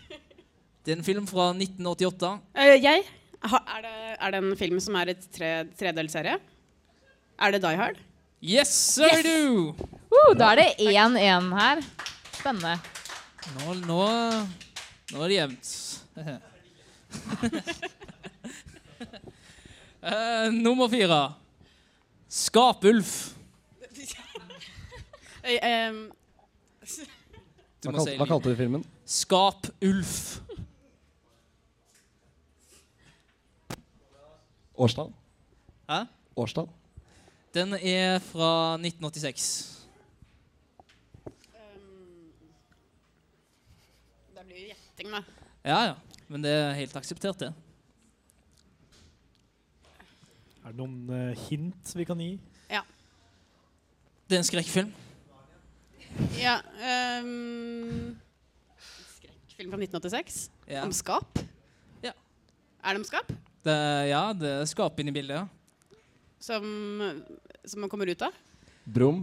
[0.87, 2.31] Det er en film fra 1988.
[2.55, 3.03] Uh, jeg?
[3.43, 6.37] Ha, er, det, er det en film som er et tre, tredelserie?
[7.43, 7.99] Er det Die Hard?
[8.43, 9.27] Yes, sir Yes!
[9.27, 9.75] do!
[10.13, 11.83] Uh, da er det 1-1 her.
[12.39, 12.77] Spennende.
[13.57, 14.01] Nå, nå,
[15.11, 15.67] nå er det jevnt.
[20.03, 21.23] uh, nummer fire.
[22.31, 23.33] Skapulf.
[25.43, 25.97] Eh, em,
[27.83, 28.85] Du Hva, kalte, hva kalte du filmen?
[29.11, 30.39] Skap Ulf.
[34.79, 35.11] Årstall?
[35.91, 36.05] Hæ?
[36.39, 36.69] Årstall?
[37.53, 39.51] Den er fra 1986.
[44.33, 45.21] det blir jo gjetting, da.
[45.67, 46.23] Ja, ja.
[46.31, 47.53] Men det er helt akseptert, det.
[50.63, 52.37] Er det noen eh, hint vi kan gi?
[52.71, 52.87] Ja.
[54.31, 54.95] Det er en skrekkfilm.
[56.39, 56.59] Ja
[57.23, 58.17] um,
[59.17, 60.39] skrekkfilm fra 1986?
[60.69, 60.83] Ja.
[60.87, 61.39] Om skap?
[62.05, 62.13] Ja.
[62.85, 63.33] Er det om skap?
[63.63, 63.77] Det,
[64.11, 65.99] ja, det er skap inni bildet, ja.
[66.43, 66.65] Som,
[67.65, 68.35] som man kommer ut av?
[68.85, 69.23] Brum.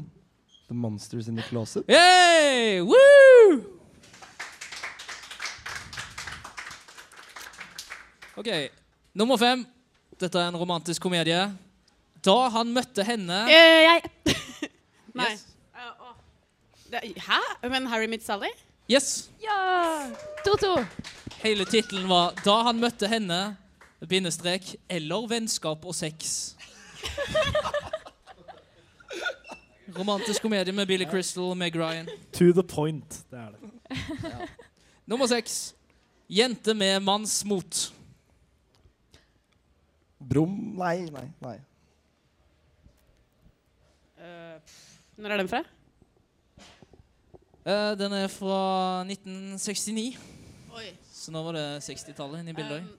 [0.70, 1.84] The Monsters in the Closet.
[1.90, 2.80] Yay!
[2.86, 3.60] Woo!
[8.40, 8.48] OK.
[9.18, 9.66] Nummer fem.
[10.20, 11.42] Dette er en romantisk komedie.
[12.24, 14.36] Da han møtte henne Eh, jeg.
[15.18, 15.32] Nei.
[15.34, 15.44] Yes.
[15.76, 16.14] Eh, å.
[16.89, 17.70] det, hæ?
[17.70, 18.52] Men Harry Mitt Sally?
[18.92, 19.30] Yes.
[19.42, 20.10] Ja!
[20.48, 20.86] 2-2.
[21.44, 23.56] Hele tittelen var 'Da han møtte henne',
[24.10, 26.56] bindestrek, eller 'vennskap og sex'.
[29.98, 32.08] Romantisk komedie med Billy Crystal og Meg Ryan.
[32.34, 33.24] To the point.
[33.32, 33.60] Det er det.
[35.10, 35.76] Nummer seks.
[36.30, 37.94] Jente med manns mot.
[40.30, 41.56] Brum Nei, nei, nei.
[44.20, 44.60] Eh,
[45.18, 45.64] når er den fra?
[47.68, 48.60] Eh, den er fra
[49.04, 50.18] 1969.
[50.72, 50.86] Oi.
[51.12, 52.86] Så nå var det 60-tallet inne i bildet.
[52.86, 52.94] Um,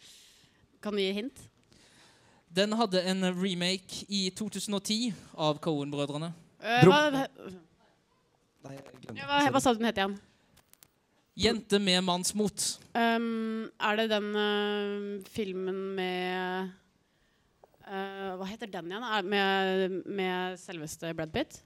[0.84, 1.40] kan du gi hint?
[2.52, 6.30] Den hadde en remake i 2010 av Cohen-brødrene.
[6.62, 7.00] Uh, hva,
[8.62, 9.16] Nei, glemte.
[9.18, 10.14] ja, hva, hva sa du den het igjen?
[11.42, 12.68] Jente med manns mot.
[12.94, 16.70] Um, er det den uh, filmen med
[17.88, 19.06] eh, Hva heter den igjen?
[19.16, 21.62] Er, med, med selveste Brad Pitt?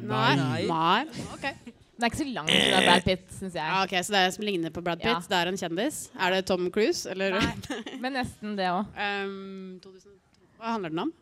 [0.00, 0.34] Nei.
[0.36, 0.62] Nei.
[0.66, 1.24] Nei.
[1.34, 1.54] Okay.
[1.94, 3.62] Det er ikke så langt fra Brad Pitt, syns jeg.
[3.62, 5.06] Ja, ok, Så det er som ligner på Brad Pitt?
[5.12, 5.20] Ja.
[5.30, 5.98] Det er en kjendis?
[6.18, 7.06] Er det Tom Cruise?
[7.10, 7.36] Eller?
[8.02, 8.88] Men nesten det òg.
[8.98, 9.78] um,
[10.58, 11.12] Hva handler den om?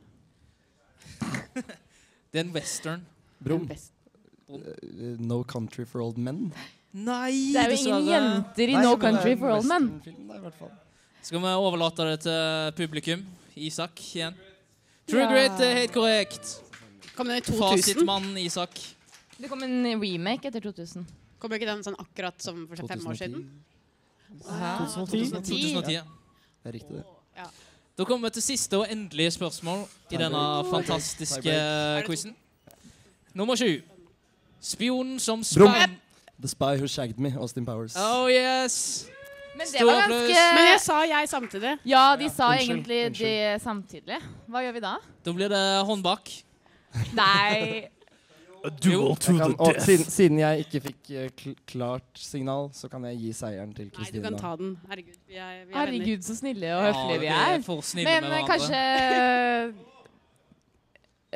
[2.33, 3.03] Det er en western.
[3.43, 3.67] Brum.
[3.69, 3.93] Best.
[4.49, 6.53] eh, No Country for Old Men.
[6.93, 9.91] Nei, Det er jo ingen jenter i Nei, No Country for Old Men.
[11.23, 13.27] Skal vi overlate det til publikum?
[13.57, 14.35] Isak igjen.
[15.09, 15.29] True Ja.
[15.31, 16.55] Great er helt korrekt.
[17.17, 17.69] Kom den i 2000?
[17.69, 18.79] Fasitmann Isak.
[19.39, 21.07] Det kom en remake etter 2000.
[21.43, 23.47] Kommer ikke den sånn akkurat som for fem år siden?
[24.43, 24.93] 2010.
[24.95, 25.47] 2010.
[25.51, 26.05] 2010 ja.
[26.63, 27.05] Det er riktig, det.
[27.37, 27.49] Ja.
[27.99, 29.83] Da kommer vi til siste og endelige spørsmål
[30.15, 31.57] i denne fantastiske
[32.07, 32.37] quizen.
[33.35, 33.83] Nummer sju.
[34.63, 35.73] Spionen som Brum.
[35.75, 35.99] sperm...
[36.43, 37.95] The Spy Who Shagged Me, Austin Powers.
[37.97, 39.07] Oh yes!
[39.55, 41.75] Men det var ganske Men jeg sa jeg samtidig.
[41.87, 43.29] Ja, de sa Unnskyld, egentlig unnskyld.
[43.29, 44.19] det samtidig.
[44.49, 44.95] Hva gjør vi da?
[45.23, 46.33] Da blir det hånd bak.
[47.17, 47.89] Nei
[48.65, 49.85] A duel to kan, the og death.
[49.85, 53.89] siden, siden jeg ikke fikk eh, kl klart signal, så kan jeg gi seieren til
[53.91, 54.77] Nei, du kan ta den.
[54.91, 57.63] Herregud, vi er, vi er Herregud, så snille og høflige vi vi er.
[57.67, 58.79] for snille Men med eh, kanskje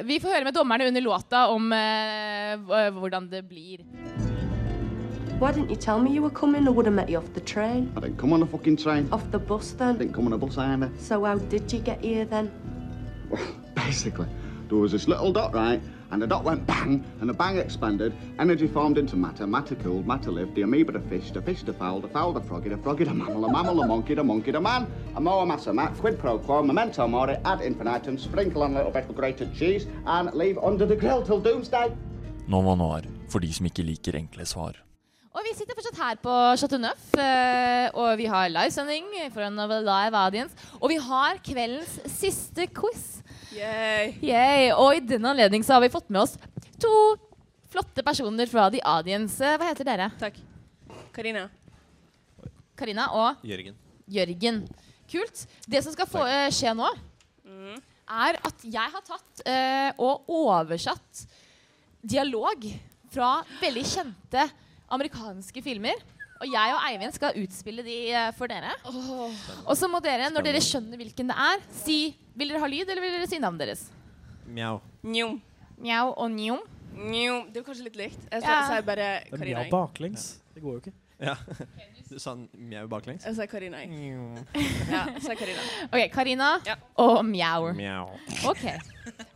[0.07, 3.83] Vi får høre med dommerne under låta om uh, hvordan det blir.
[5.41, 6.67] Why didn't you tell me you were coming?
[6.67, 7.93] I would have met you off the train.
[7.97, 9.09] I didn't come on the fucking train.
[9.13, 9.99] Off the bus then?
[9.99, 10.91] Didn't come on a bus either.
[10.99, 12.51] So how did you get here then?
[13.75, 14.27] Basically,
[14.69, 15.81] there was this little dot, right?
[16.11, 18.15] And the dot went bang, and the bang expanded.
[18.39, 19.47] Energy formed into matter.
[19.47, 20.55] Matter cooled, matter lived.
[20.55, 23.15] The amoeba the fish, the fish the fowl, the fowl the froggy, the froggy the
[23.15, 24.87] mammal, the mammal the monkey, the monkey the man.
[25.17, 28.93] A moa massa mat, quid pro quo, memento mori, ad infinitum, sprinkle on a little
[28.93, 31.93] bit of grated cheese, and leave under the grill till doomsday.
[32.47, 34.79] Nova Noir for de som ikke liker enkle svar.
[35.37, 40.17] Og vi sitter fortsatt her på Chateau Neuf, eh, og vi har livesending foran live
[40.17, 40.55] audience.
[40.81, 43.16] Og vi har kveldens siste quiz.
[43.57, 44.71] Yay.
[44.77, 46.37] Og i den anledning så har vi fått med oss
[46.83, 46.93] to
[47.73, 49.41] flotte personer fra The Audience.
[49.41, 50.11] Hva heter dere?
[50.21, 50.39] Takk.
[51.17, 51.47] Karina.
[52.77, 53.77] Karina og Jørgen.
[54.13, 54.63] Jørgen.
[55.11, 55.47] Kult.
[55.67, 56.89] Det som skal få, uh, skje nå,
[57.47, 57.77] Mm.
[58.11, 61.23] er at jeg har tatt uh, og oversatt
[62.03, 62.65] dialog
[63.15, 64.45] fra veldig kjente
[64.93, 65.95] amerikanske filmer.
[66.41, 68.75] Og jeg og Eivind skal utspille de eh, for dere.
[69.65, 71.99] Og så må dere, når dere skjønner hvilken det er, si
[72.37, 73.87] Vil dere ha lyd, eller vil dere si navnet deres?
[74.47, 74.81] Mjau.
[75.03, 75.39] Njom.
[75.81, 76.61] Mjau og njom.
[76.97, 77.49] Njom.
[77.53, 78.21] Det er kanskje litt likt.
[78.33, 78.61] Jeg Ja.
[78.69, 79.63] sier bare Det Karina.
[79.65, 80.39] mjau baklengs.
[80.55, 80.93] Det går jo ikke.
[81.21, 81.37] Ja.
[82.07, 83.25] Du sa mjau baklengs?
[83.27, 83.81] Jeg sier Karina.
[83.83, 85.63] Ja, jeg Karina.
[85.91, 86.51] OK, Karina
[87.03, 87.73] og mjau.
[87.75, 88.05] Mjau.
[88.47, 88.63] OK.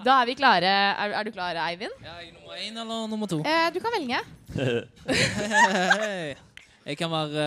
[0.05, 0.71] Da er vi klare.
[0.95, 1.91] Er, er du klar, Eivind?
[2.05, 3.41] Jeg nummer én eller nummer to?
[3.43, 4.21] Eh, du kan velge.
[6.87, 7.45] jeg kan være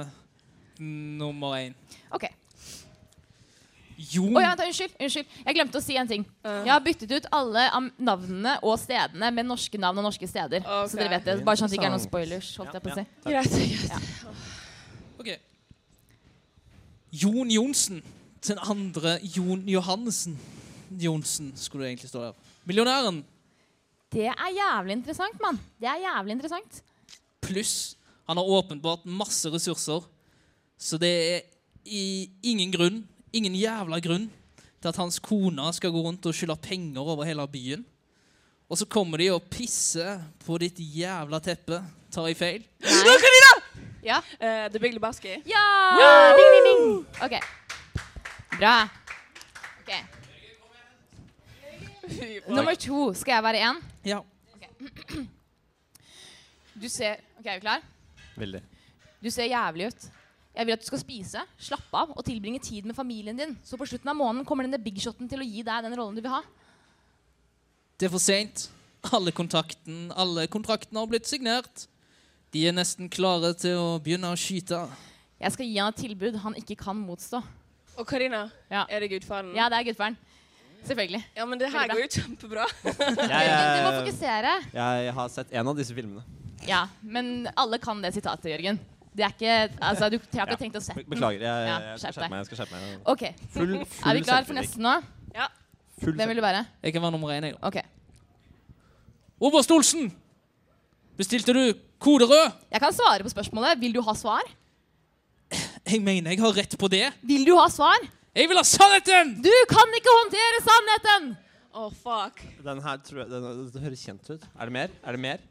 [0.00, 0.06] uh,
[0.80, 1.76] nummer én.
[2.14, 2.26] OK.
[3.94, 5.34] Jon Å ja, vent, unnskyld, unnskyld.
[5.46, 6.24] Jeg glemte å si en ting.
[6.42, 10.66] Jeg har byttet ut alle navnene og stedene med norske navn og norske steder.
[10.90, 12.50] Så dere vet det, Bare sånn at det ikke er noen spoilers.
[12.58, 13.04] Holdt jeg på å si.
[13.28, 13.54] Greit.
[13.54, 13.86] greit.
[13.94, 14.34] Ja.
[15.22, 15.30] Ok.
[17.22, 18.02] Jon Johnsen.
[18.44, 20.34] Den andre Jon Johannessen
[21.00, 22.34] Johnsen skulle det egentlig stå der.
[22.68, 23.22] Millionæren
[24.12, 25.58] Det er jævlig interessant, mann.
[25.80, 26.82] Det er jævlig interessant.
[27.40, 30.04] pluss han har åpenbart masse ressurser,
[30.78, 31.40] så det er
[31.84, 34.30] i ingen grunn, ingen jævla grunn,
[34.80, 37.84] til at hans kone skal gå rundt og skylde penger over hele byen.
[38.68, 41.82] Og så kommer de og pisser på ditt jævla teppe.
[42.12, 42.64] Tar jeg feil?
[42.80, 43.52] Nå, Karina!
[44.04, 44.18] Ja.
[44.40, 45.28] Uh, The Big Lebowski.
[45.48, 45.64] Ja!
[46.36, 47.06] Ding, ding, ding.
[47.24, 47.34] OK.
[48.58, 48.74] Bra.
[49.84, 49.92] Ok.
[52.48, 53.14] Nummer to.
[53.14, 53.82] Skal jeg være én?
[54.04, 54.20] Ja.
[56.74, 57.82] Du ser OK, er vi klar?
[58.38, 58.60] Veldig.
[59.22, 60.06] Du ser jævlig ut.
[60.54, 63.56] Jeg vil at du skal spise, slappe av og tilbringe tid med familien din.
[63.66, 66.14] Så på slutten av måneden kommer denne big shoten til å gi deg den rollen
[66.14, 66.42] du vil ha.
[67.98, 68.68] Det er for seint.
[69.12, 69.34] Alle,
[70.16, 71.88] alle kontraktene har blitt signert.
[72.54, 74.84] De er nesten klare til å begynne å skyte.
[75.42, 77.42] Jeg skal gi han et tilbud han ikke kan motstå.
[77.98, 79.50] Og Karina, er det gudfaren?
[79.58, 80.16] Ja, det er gudfaren.
[80.84, 81.20] Selvfølgelig.
[81.34, 82.64] Ja, men det her går jo kjempebra.
[82.84, 84.54] Jeg, Du må fokusere.
[84.74, 86.22] jeg har sett en av disse filmene.
[86.68, 88.80] Ja, men alle kan det sitatet, Jørgen.
[89.14, 91.10] Det er ikke, altså, du har ikke tenkt å sette den.
[91.12, 91.44] Beklager.
[91.44, 92.40] Jeg, jeg, jeg skal skjerp skjerpe meg.
[92.40, 92.96] Jeg skal skjerpe meg.
[93.12, 93.22] Ok.
[93.54, 94.94] Full, full er vi klar for neste nå?
[95.36, 95.46] Ja.
[96.02, 96.64] Full Hvem vil du være?
[96.82, 97.46] Jeg kan være nummer én.
[97.62, 97.84] Okay.
[99.44, 100.10] Oberst Olsen!
[101.14, 101.62] Bestilte du
[102.02, 102.58] kode rød?
[102.74, 103.78] Jeg kan svare på spørsmålet.
[103.78, 104.42] Vil du ha svar?
[105.86, 107.06] Jeg mener jeg har rett på det.
[107.22, 108.02] Vil du ha svar?
[108.34, 109.36] Jeg vil ha sannheten!
[109.44, 111.34] Du kan ikke håndtere sannheten!
[111.74, 112.40] Oh, fuck.
[112.66, 114.42] Den her tror jeg, den, det høres kjent ut.
[114.58, 114.96] Er det mer?
[115.06, 115.44] Er det mer?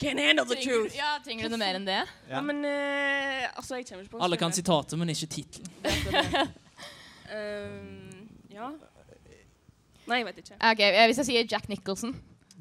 [0.00, 0.96] Can't handle the Trenger- truth.
[0.96, 2.00] Ja, trenger du noe mer enn det?
[2.30, 5.68] Ja, men uh, altså, jeg kommer ikke på Alle kan sitatet, men ikke tittelen.
[7.36, 8.70] um, ja.
[10.08, 10.56] Nei, jeg vet ikke.
[10.56, 12.16] Ok, eh, Hvis jeg sier Jack Nicholson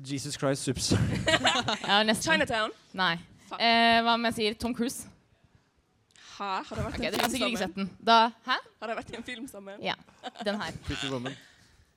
[0.06, 1.00] Jesus Christ Superstar.
[1.88, 2.14] ja.
[2.14, 2.72] Chinatown.
[2.96, 3.16] Nei.
[3.58, 5.08] Eh, hva om jeg sier Tom Cruise?
[6.38, 6.52] Hæ?
[6.64, 7.90] Har det vært okay, en film sikkert ikke sett den.
[8.06, 8.56] Da, hæ?
[8.80, 9.82] Har det vært i en film sammen?
[9.84, 9.96] Ja.
[10.46, 10.76] Den her.
[10.88, 11.36] Pretty Woman.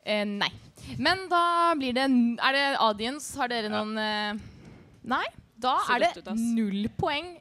[0.02, 0.50] Eh, nei.
[0.98, 2.08] Men da blir det
[2.42, 3.36] Er det audience?
[3.38, 4.40] Har dere noen eh,
[5.04, 5.24] Nei.
[5.62, 7.36] Da er det null poeng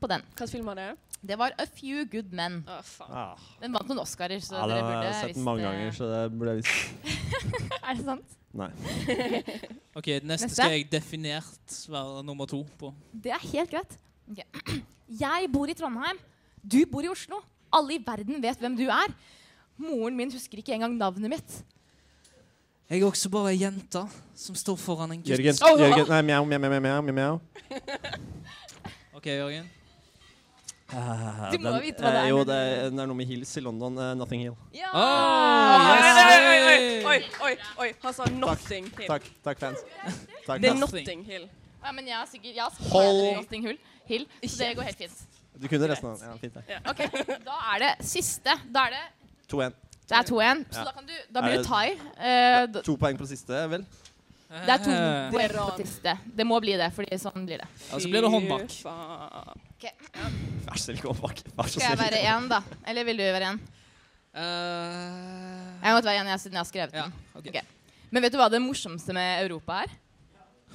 [0.00, 0.22] på den.
[0.34, 0.88] Hvilken film var det?
[1.24, 2.58] Det var A Few Good Men.
[2.68, 3.38] Ah.
[3.62, 5.70] Den vant noen Oscarer, så Ja, det dere har burde jeg sett den mange det.
[5.70, 6.74] ganger, så det burde jeg visst.
[7.84, 8.34] Er det sant?
[8.54, 8.68] Nei.
[9.98, 10.50] OK, neste Neste.
[10.54, 12.92] skal jeg definert være nummer to på.
[13.12, 13.96] Det er helt greit.
[14.30, 14.80] Okay.
[15.24, 16.20] Jeg bor i Trondheim.
[16.64, 17.40] Du bor i Oslo.
[17.74, 19.12] Alle i verden vet hvem du er.
[19.76, 21.56] Moren min husker ikke engang navnet mitt.
[22.90, 24.02] Jeg er også bare ei jente
[24.36, 25.30] som står foran en gutt.
[25.32, 25.56] Jørgen!
[25.80, 27.40] Jørgen Nei, mjau, mjau, mjau, mjau, mjau.
[29.16, 29.70] OK, Jørgen.
[30.92, 33.16] Uh, Du må den- vite hva det eh, er, Jo, det er, den er noe
[33.16, 33.96] med Hills i London.
[33.98, 34.56] Uh, Nothing Hill.
[34.76, 34.90] Ja!
[34.92, 36.18] Oh, yes.
[36.20, 37.88] Oi, oi, oi, oi, oi, oi.
[38.04, 39.08] Han sa Nothing Hill.
[39.08, 39.80] Takk, takk, fans.
[40.46, 41.48] Takk, Det er Nothing Hill.
[41.80, 43.24] Ja, men jeg har sikkert jeg har Hold.
[43.40, 45.24] Nothing Hill, Hill, så det går helt fint.
[45.56, 46.28] Du kunne resten av den.
[46.28, 46.78] Ja, fint, ja.
[46.90, 47.00] Ok,
[47.48, 48.54] Da er det siste.
[48.74, 49.04] Da er det
[49.52, 49.76] 2-1.
[50.04, 51.94] Det er 2-1, så da, kan du, da blir det tie.
[52.20, 53.84] Uh, To poeng på siste, vel?
[54.54, 55.30] det er to Eh.
[55.32, 56.12] poeng på siste.
[56.36, 57.68] Det må bli det, fordi sånn blir det.
[57.90, 58.68] Ja, så blir det håndbak.
[60.64, 61.40] Vær så snill, gå bak.
[61.56, 62.60] Vær så Skal jeg være én, da?
[62.86, 63.58] Eller vil du være én?
[64.34, 67.12] Uh, Jeg måtte være én, siden jeg har skrevet den.
[67.38, 67.58] Ok.
[68.10, 69.92] Men vet du hva det morsomste med Europa er?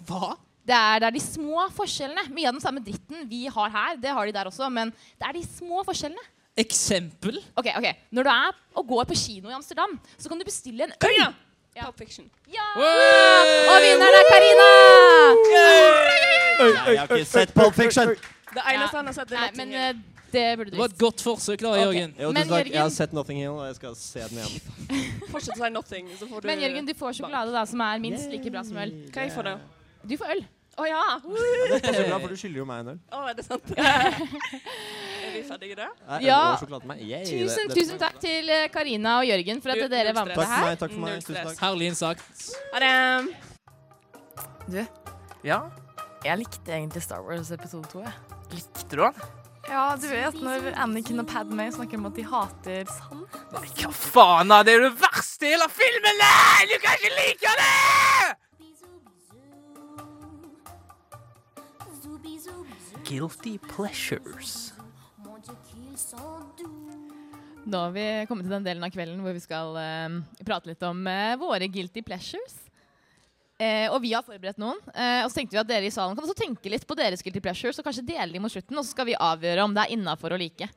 [0.09, 0.33] Hva?
[0.65, 2.27] Det er, det er de små forskjellene.
[2.35, 5.27] Mye av den samme dritten vi har her, det har de der også, men det
[5.29, 6.25] er de små forskjellene.
[6.59, 7.37] Eksempel?
[7.57, 7.87] Ok, ok.
[8.11, 10.99] Når du er og går på kino i Amsterdam, så kan du bestille en øl.
[10.99, 11.29] Karina!
[11.77, 11.85] Ja.
[11.85, 12.25] Pop Fiction.
[12.51, 12.65] Ja!
[12.75, 14.69] Og vinneren er Karina!
[16.59, 18.07] Jeg har ikke sett Pulp Fiction.
[18.49, 19.79] Det eneste han har sett, er Nei, Notting men Hill.
[19.79, 19.93] eh,
[20.33, 20.95] det burde Det du var visst.
[20.95, 22.11] et godt forsøk, da, Jørgen.
[22.19, 22.67] Jo, Men tusen takk.
[22.67, 24.61] Jeg har Jørgen- sett Nothing Hill, og jeg skal se den igjen.
[25.31, 27.99] Fortsett å si Nothing, så får du Men Jørgen, du får sjokolade da, som er
[28.03, 28.91] minst like bra som øl.
[29.13, 29.55] Hva jeg får da?
[30.09, 30.43] Du får øl.
[30.79, 30.99] Å ja!
[31.23, 32.99] Det passer bra, for du skylder jo meg en øl.
[33.11, 33.73] Å, er det sant?
[35.29, 35.87] er vi ferdige da?
[36.25, 36.39] Ja.
[36.59, 40.49] Tusen, tusen takk til eh, Karina og Jørgen for at dere var med på Takk
[40.49, 40.67] for her.
[40.69, 40.79] meg.
[40.83, 41.59] takk for meg, Null tusen takk.
[41.63, 42.23] Herlig innsagt.
[42.73, 42.95] Ha det!
[44.69, 44.79] Du,
[45.47, 45.59] ja,
[46.25, 48.01] jeg likte egentlig Star Wars episode 2.
[48.05, 48.13] Jeg.
[48.53, 49.21] Likte du den?
[49.69, 53.25] Ja, du vet når Anakin og Padmay snakker om at de hater sand.
[53.53, 54.63] Nei, hva faen da?
[54.65, 56.21] Det er jo det verste i hele filmen!
[56.23, 58.37] Nei, du kan ikke like det!
[63.05, 64.73] Guilty pleasures.
[67.69, 70.83] Nå har vi kommet til den delen av kvelden hvor vi skal eh, prate litt
[70.87, 72.55] om eh, våre guilty pleasures.
[73.59, 74.79] Eh, og vi har forberedt noen.
[74.93, 77.23] Eh, og så tenkte vi at dere i salen kan også tenke litt på deres
[77.25, 78.77] guilty pleasures og kanskje dele dem mot slutten.
[78.79, 80.69] Og så skal vi avgjøre om det er innafor å like.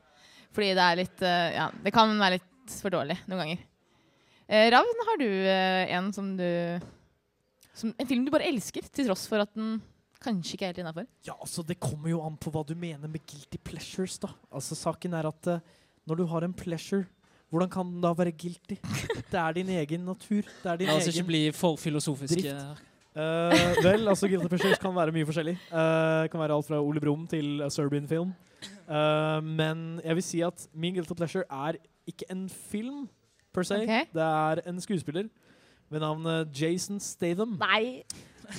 [0.53, 3.63] Fordi det er litt eh, Ja, det kan være litt for dårlig noen ganger.
[4.51, 5.29] Eh, Ravn, har du
[5.95, 6.49] en som du
[7.73, 9.79] som, En film du bare elsker, til tross for at den
[10.23, 11.07] kanskje ikke er helt innafor?
[11.27, 14.17] Ja, altså Det kommer jo an på hva du mener med guilty pleasures.
[14.21, 14.31] da.
[14.51, 15.59] Altså Saken er at uh,
[16.07, 17.05] når du har en pleasure,
[17.49, 18.79] hvordan kan den da være guilty?
[19.31, 20.41] Det er din egen natur.
[20.63, 22.41] Det er din La oss ikke bli for filosofiske.
[22.41, 22.89] drift.
[23.13, 25.57] Uh, vel, altså guilty pleasures kan være mye forskjellig.
[25.69, 28.33] Uh, kan være alt fra Ole Brumm til uh, Serbian film.
[28.87, 33.05] Uh, men jeg vil si at min guilty pleasure er ikke en film
[33.53, 33.75] per se.
[33.83, 34.05] Okay.
[34.13, 35.29] Det er en skuespiller
[35.93, 37.57] ved navn eh, Jason Statham.
[37.61, 38.01] Nei.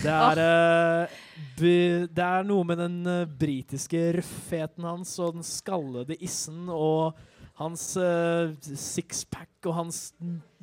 [0.02, 1.14] Det er, uh,
[1.58, 7.14] be- det er noe med den uh, britiske røffheten hans og den skallede issen og
[7.60, 10.00] hans uh, sixpack og hans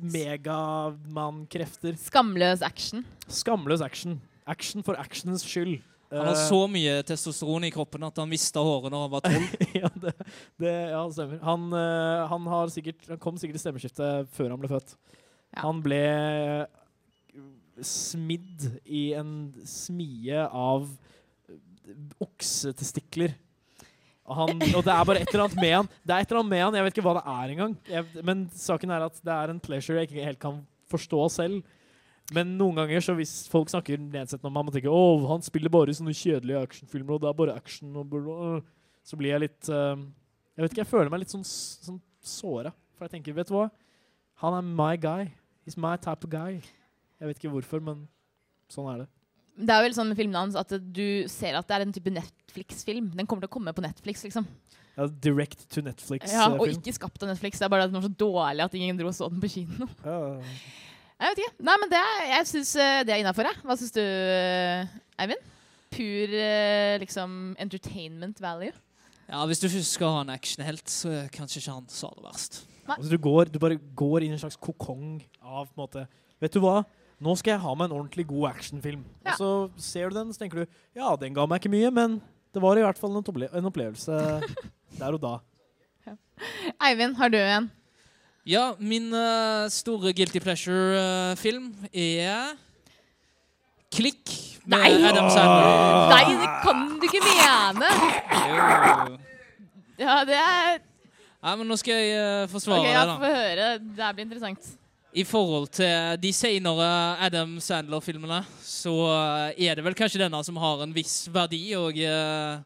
[0.02, 1.96] megamann-krefter.
[2.00, 3.04] Skamløs action.
[3.28, 4.20] Skamløs action.
[4.46, 5.80] Action for actionens skyld.
[6.12, 9.22] Han har Eh, så mye testosteron i kroppen at han mista håret når han var
[9.24, 9.48] tolv.
[9.80, 10.12] ja, det,
[10.60, 11.38] det, ja, stemmer.
[11.46, 14.92] Han, eh, han, har sikkert, han kom sikkert i stemmeskiftet før han ble født.
[15.62, 16.66] Han ble eh,
[17.86, 20.88] smidd i en smie av
[21.48, 21.58] eh,
[22.22, 23.34] oksetestikler.
[24.32, 25.88] Han, og det er bare et eller annet med han.
[26.06, 27.72] Det er et eller annet med han, Jeg vet ikke hva det er engang.
[28.24, 30.60] Men saken er at det er en pleasure jeg ikke helt kan
[30.92, 31.62] forstå selv.
[32.32, 35.72] Men noen ganger, så hvis folk snakker nedsettende om ham og tenker Åh, han spiller
[35.72, 38.62] bare i sånne kjedelige actionfilmer, og det er bare action og bla, bla, bla»,
[39.02, 39.98] Så blir jeg litt uh,
[40.54, 42.70] Jeg vet ikke, jeg føler meg litt sånn, sånn såra.
[42.94, 43.66] For jeg tenker, vet du hva?
[44.44, 45.32] Han er my guy.
[45.66, 46.60] He's my type of guy.
[47.22, 48.06] Jeg vet ikke hvorfor, men
[48.72, 49.10] sånn er det.
[49.62, 52.10] Det er vel sånn med filmene hans at du ser at det er en type
[52.10, 53.12] Netflix-film.
[53.14, 54.48] Den kommer til å komme på Netflix, liksom.
[54.96, 56.34] Ja, direct to Netflix-film.
[56.34, 57.60] Ja, og ikke skapt av Netflix.
[57.60, 59.52] Det er bare at den var så dårlig at ingen dro og så den på
[59.54, 59.86] kino.
[61.22, 61.64] Jeg vet ikke.
[61.68, 62.70] Nei, men det er, jeg syns
[63.06, 63.60] det er innafor, jeg.
[63.62, 65.44] Hva syns du, eh, Eivind?
[65.94, 68.72] Pur eh, liksom entertainment value.
[69.28, 72.24] Ja, Hvis du først skal ha en actionhelt, så er kanskje ikke han så det
[72.26, 72.58] verst.
[72.88, 76.02] Altså, du, går, du bare går inn i en slags kokong av på en måte
[76.42, 76.80] Vet du hva?
[77.22, 79.04] Nå skal jeg ha meg en ordentlig god actionfilm.
[79.22, 82.18] Og så ser du den, så tenker du ja, den ga meg ikke mye, men
[82.52, 84.18] det var i hvert fall en, opple en opplevelse
[85.00, 85.36] der og da.
[86.82, 87.70] Eivind, har du en?
[88.48, 92.56] Ja, min uh, store guilty pleasure-film er
[93.92, 94.32] Klikk
[94.66, 94.90] med Nei!
[95.06, 96.08] Adam Sandler.
[96.10, 97.90] Nei, det kan du ikke mene!
[100.00, 100.80] Ja, det er
[101.42, 103.16] Nei, men nå skal jeg uh, forsvare Ok, det, ja, da.
[103.18, 103.70] Få høre.
[103.82, 104.72] Det her blir interessant.
[105.12, 106.84] I forhold til de senere
[107.20, 111.90] Adam Sandler-filmene, så eh, er det vel kanskje denne som har en viss verdi å
[111.92, 112.62] uh,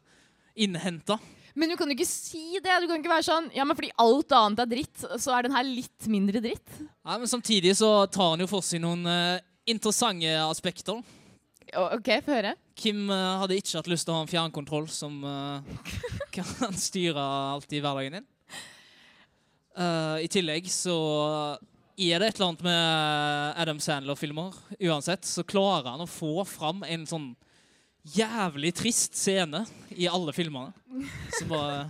[0.55, 1.17] innhente.
[1.59, 2.77] Men du kan jo ikke si det.
[2.79, 5.57] Du kan ikke være sånn Ja, men fordi alt annet er dritt, så er den
[5.57, 6.63] her litt mindre dritt.
[6.79, 11.03] Nei, men samtidig så tar han jo for seg noen uh, interessante aspekter.
[11.75, 12.55] OK, få høre.
[12.79, 15.19] Kim uh, hadde ikke hatt lyst til å ha en fjernkontroll som
[16.37, 18.35] kan styre alt i hverdagen din.
[19.77, 20.93] I tillegg så
[21.97, 24.55] er det et eller annet med Adam Sandler-filmer.
[24.85, 27.31] Uansett så klarer han å få fram en sånn
[28.13, 29.63] jævlig trist scene
[29.97, 30.73] i alle filmene.
[31.39, 31.87] Som bare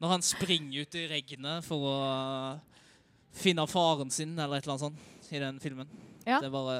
[0.00, 1.96] Når han springer ut i regnet for å
[3.36, 5.90] finne faren sin, eller et eller annet sånt, i den filmen.
[6.24, 6.38] Ja.
[6.40, 6.78] Det bare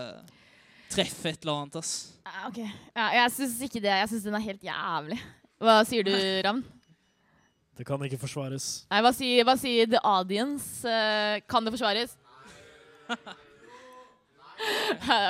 [0.91, 1.93] treffer et eller annet, ass.
[2.49, 2.63] Ok.
[2.65, 3.93] Ja, jeg syns ikke det.
[3.93, 5.21] Jeg syns den er helt jævlig.
[5.61, 6.15] Hva sier du,
[6.47, 6.65] Ravn?
[7.77, 8.71] Det kan ikke forsvares.
[8.91, 10.81] Nei, hva sier, hva sier The Audience?
[10.89, 12.17] Eh, kan det forsvares?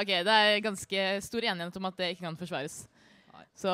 [0.01, 2.83] OK, det er ganske stor enighet om at det ikke kan forsvares.
[3.61, 3.73] Så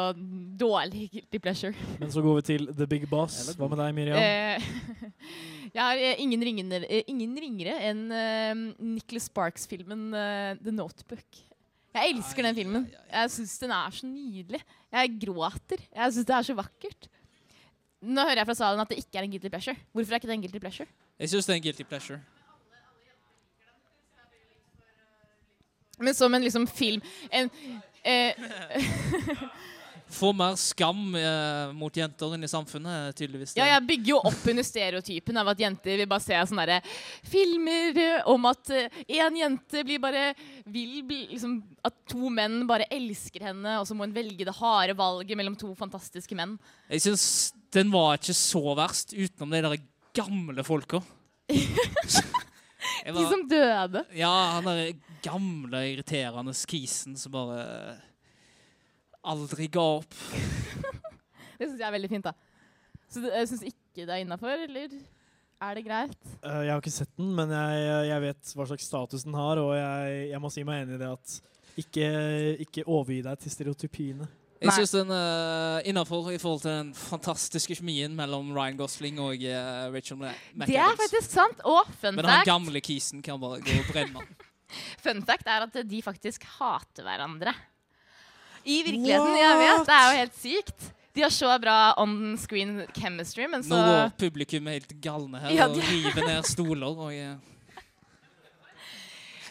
[0.58, 1.86] dårlig guilty pleasure.
[2.00, 3.38] Men så går vi til The Big Boss.
[3.54, 4.18] Hva med deg, Miriam?
[4.18, 4.62] Eh,
[5.76, 11.42] jeg har eh, ingen, ringere, eh, ingen ringere enn uh, Nicholas Sparks-filmen uh, The Notebook.
[11.96, 12.88] Jeg elsker den filmen.
[13.08, 14.60] Jeg syns den er så nydelig.
[14.92, 15.84] Jeg gråter.
[15.86, 17.08] Jeg syns det er så vakkert.
[18.06, 19.78] Nå hører jeg fra salen at det ikke er en guilty pleasure.
[19.94, 20.90] Hvorfor er ikke det en guilty pleasure?
[21.16, 22.20] Jeg syns det er en guilty pleasure.
[25.98, 27.50] Men som en liksom film En
[28.02, 28.34] eh,
[30.16, 33.56] Få mer skam eh, mot jenter i samfunnet, tydeligvis.
[33.58, 36.92] Ja, jeg bygger jo opp under stereotypen av at jenter vil bare se sånne der
[37.26, 40.28] filmer eh, om at én jente blir bare
[40.62, 44.54] vil bli, liksom, At to menn bare elsker henne, og så må hun velge det
[44.60, 46.54] harde valget mellom to fantastiske menn.
[46.86, 47.26] Jeg syns
[47.74, 49.78] den var ikke så verst, utenom de der
[50.16, 51.02] gamle folka.
[53.06, 54.02] De som døde.
[54.16, 54.94] Ja, han der
[55.24, 57.60] gamle, irriterende skisen som bare
[59.26, 60.14] aldri ga opp.
[61.58, 62.34] Det syns jeg er veldig fint, da.
[63.08, 64.92] Så du- jeg syns ikke det er innafor, eller
[65.56, 66.16] er det greit?
[66.44, 69.60] Uh, jeg har ikke sett den, men jeg, jeg vet hva slags status den har,
[69.62, 71.36] og jeg, jeg må si meg enig i det at
[71.80, 72.10] ikke,
[72.66, 74.28] ikke overgi deg til stereotypiene.
[74.60, 79.42] Jeg syns den er innafor i forhold til den fantastiske kjemien mellom Ryan Gosling og
[79.44, 80.68] uh, Rachel McAdams.
[80.70, 81.60] Det er faktisk sant.
[81.68, 84.24] Og fun Men han gamle kisen kan bare gå og brenne.
[85.02, 87.54] fun fact er at de faktisk hater hverandre.
[88.66, 89.36] I virkeligheten.
[89.38, 90.92] Jeg vet, det er jo helt sykt.
[91.16, 95.68] De har så bra on-screen chemistry, men så Nå går publikum helt galne her Ja,
[95.70, 96.98] og de- river ned stoler.
[97.06, 97.36] Og, eh,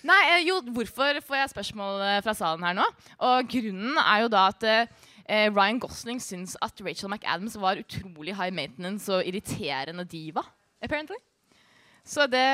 [0.05, 2.85] Nei, eh, jo, hvorfor får jeg spørsmål eh, fra salen her nå?
[3.25, 8.35] Og grunnen er jo da at eh, Ryan Gosling syns at Rachel McAdams var utrolig
[8.37, 10.43] high maintenance og irriterende diva,
[10.85, 11.17] apparently.
[12.05, 12.45] Så det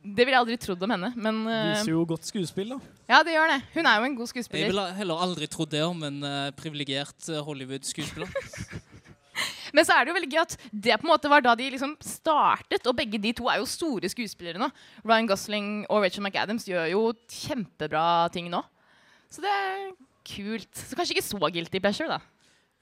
[0.00, 2.78] Det ville jeg aldri trodd om henne, men uh, Viser jo godt skuespill, da.
[3.10, 3.58] Ja, det gjør det.
[3.74, 4.66] Hun er jo en god skuespiller.
[4.66, 8.30] jeg ville heller aldri trodd det om en uh, privilegert eh, Hollywood-skuespiller.
[9.76, 11.68] Men så er det jo veldig gøy at det på en måte var da de
[11.72, 14.68] liksom startet, og begge de to er jo store skuespillere nå.
[15.06, 18.04] Ryan Gosling og Rachel McAdams gjør jo kjempebra
[18.34, 18.64] ting nå.
[19.30, 19.88] Så det er
[20.26, 20.70] kult.
[20.74, 22.20] Så kanskje ikke så guilty pleasure, da.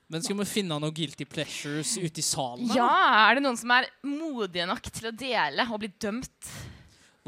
[0.08, 2.70] Men skal vi finne noen guilty pleasures ute i salen?
[2.72, 2.88] Ja,
[3.28, 6.52] er det noen som er modige nok til å dele og bli dømt?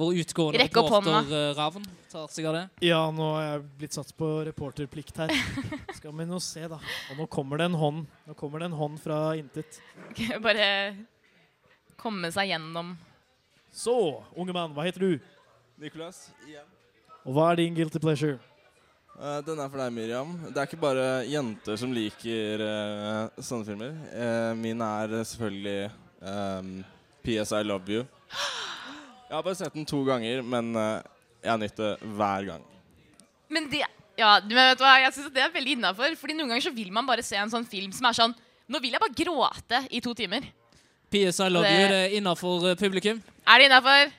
[0.00, 1.18] Vår utgående Rekk opp hånda.
[1.18, 2.62] reporter uh, Ravn tar seg av det.
[2.88, 5.34] Ja, nå har jeg blitt satt på reporterplikt her.
[5.98, 6.80] Skal vi nå se, da.
[7.10, 8.06] Og nå kommer det en hånd.
[8.30, 9.82] Nå kommer det en hånd fra intet.
[10.40, 10.66] Bare
[12.00, 12.94] komme seg gjennom.
[13.70, 13.94] Så,
[14.34, 15.34] unge mann, hva heter du?
[15.80, 16.66] Nicholas, igjen.
[17.24, 18.40] Og hva er din guilty pleasure?
[19.20, 20.32] Eh, den er for deg, Miriam.
[20.48, 23.92] Det er ikke bare jenter som liker eh, sånne filmer.
[24.16, 25.90] Eh, min er selvfølgelig
[26.24, 26.70] ehm,
[27.26, 28.06] PS I Love You.
[29.30, 31.02] Jeg har bare sett den to ganger, men eh,
[31.44, 32.64] jeg har nytt det hver gang.
[33.50, 33.84] Men det
[34.18, 36.14] ja, du vet hva, jeg synes at det er veldig innafor.
[36.18, 38.34] Fordi noen ganger så vil man bare se en sånn film som er sånn
[38.70, 40.44] Nå vil jeg bare gråte i to timer.
[41.10, 43.18] PS I love Det- you, er innafor uh, publikum?
[43.42, 44.12] Er det innafor?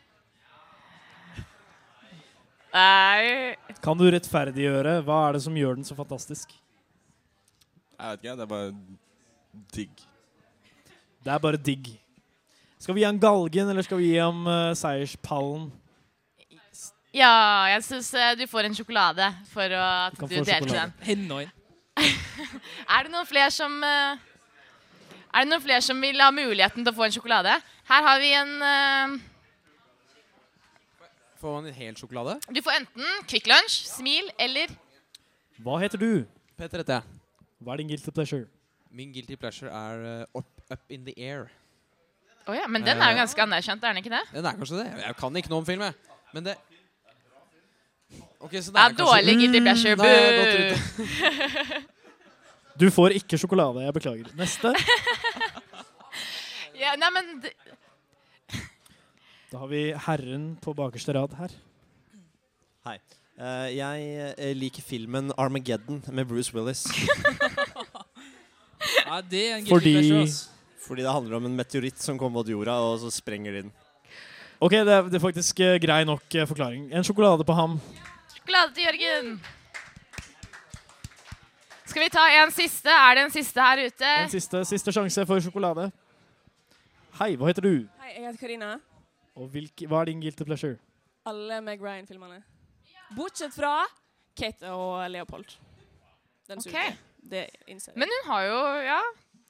[2.74, 6.52] Nei Kan du rettferdiggjøre hva er det som gjør den så fantastisk?
[7.96, 8.74] Jeg vet ikke, det er bare
[9.76, 10.04] digg.
[11.24, 11.90] Det er bare digg.
[12.82, 15.68] Skal vi gi ham galgen, eller skal vi gi ham uh, seierspallen?
[17.14, 18.10] Ja, jeg syns
[18.40, 20.94] du får en sjokolade for å, at Du du, delte den.
[21.06, 21.44] Henda.
[22.96, 26.90] Er det noen flere som uh, Er det noen flere som vil ha muligheten til
[26.90, 27.54] å få en sjokolade?
[27.92, 29.16] Her har vi en eh,
[31.42, 32.38] Får man en hel sjokolade?
[32.50, 34.72] Du får enten Kvikk Lunsj, Smil eller
[35.62, 36.24] Hva heter du?
[36.58, 37.20] Peter heter jeg.
[37.62, 38.48] Hva er din guilty pleasure?
[38.90, 41.52] Min guilty pleasure er uh, up, up in the air.
[42.50, 44.22] Å ja, men den er jo Eh, ganske anerkjent, er den ikke det?
[44.34, 44.88] Den er kanskje det.
[45.06, 45.94] Jeg kan ikke noe om film, jeg.
[46.34, 46.56] Men det
[48.40, 49.96] okay, så det Ja, er kanskje dårlig guilty pleasure.
[49.96, 50.04] Mm,
[50.42, 51.82] godt ute.
[52.82, 53.84] Du får ikke sjokolade.
[53.86, 54.32] Jeg beklager.
[54.40, 54.74] Neste.
[56.82, 57.44] Ja, nei, men
[59.52, 61.52] Da har vi herren på bakerste rad her.
[62.88, 62.96] Hei.
[63.38, 66.88] Uh, jeg eh, liker filmen Armageddon med Bruce Willis.
[69.06, 70.51] Ja, det er en guilty Fordi- pleasure, ass.
[70.92, 73.72] Fordi det handler om en meteoritt som kommer mot jorda, og så sprenger de den.
[74.60, 76.90] Ok, det er, det er faktisk eh, grei nok eh, forklaring.
[76.92, 77.78] En sjokolade på ham.
[78.36, 79.30] Sjokolade til Jørgen.
[81.88, 82.92] Skal vi ta en siste?
[82.92, 84.12] Er det en siste her ute?
[84.26, 85.88] En siste, siste sjanse for sjokolade.
[87.22, 87.74] Hei, hva heter du?
[88.04, 88.74] Hei, jeg heter Karina.
[89.40, 90.76] Og hvilke, hva er din guilty pleasure?
[91.28, 92.42] Alle Meg Ryan-filmene.
[93.16, 93.78] Bortsett fra
[94.40, 95.56] Kate og Leopold.
[96.52, 96.68] Den Ok.
[96.68, 96.96] suger.
[97.32, 98.00] Det innser jeg.
[98.04, 99.02] Men hun har jo Ja,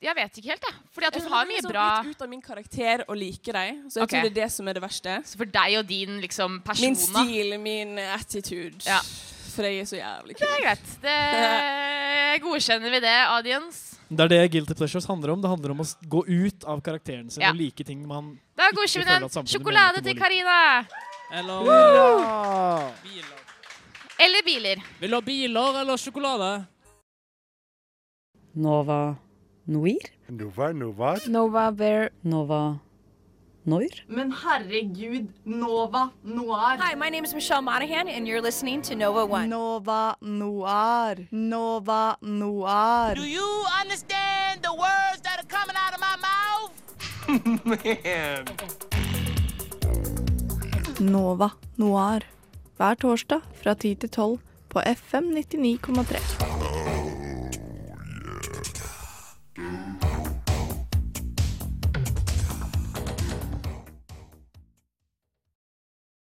[0.01, 0.77] jeg vet ikke helt, jeg.
[0.95, 3.53] Fordi at hun har mye bra sånn bra Litt ut av min karakter å like
[3.53, 3.83] deg.
[3.85, 4.15] Så jeg okay.
[4.15, 5.17] tror det er det som er det verste.
[5.29, 8.81] Så for deg og din liksom persona Min stil, min attitude.
[8.87, 8.97] Ja.
[9.51, 10.91] For jeg er så jævlig Det er greit.
[11.03, 14.01] Det godkjenner vi det, audience.
[14.09, 15.43] Det er det guilty pleasures handler om.
[15.43, 17.53] Det handler om å gå ut av karakteren sin Ja.
[17.53, 19.47] og like ting man Da godkjenner vi den.
[19.53, 20.17] Sjokolade til.
[20.17, 20.85] Karina.
[21.31, 21.61] Eller
[23.05, 23.41] biler.
[24.17, 24.87] Eller biler.
[24.99, 26.55] Vil du ha biler eller sjokolade?
[28.53, 29.15] Nova
[29.67, 29.99] Noir?
[30.29, 31.19] Nova Novar.
[31.27, 32.11] Nova Bear.
[32.23, 32.79] Nova
[33.65, 33.89] Noir?
[34.07, 36.77] Men herregud, Nova Noir.
[36.79, 39.49] Hi, my name is Michelle Monahan, and you're listening to Nova One.
[39.49, 41.27] Nova Noir.
[41.31, 43.13] Nova Noir.
[43.15, 46.73] Do you understand the words that are coming out of my mouth?
[47.65, 48.45] Man.
[51.11, 52.21] Nova Noir.
[52.77, 54.39] Hver torsdag fra 10 til 12
[54.69, 56.60] på FM 99,3.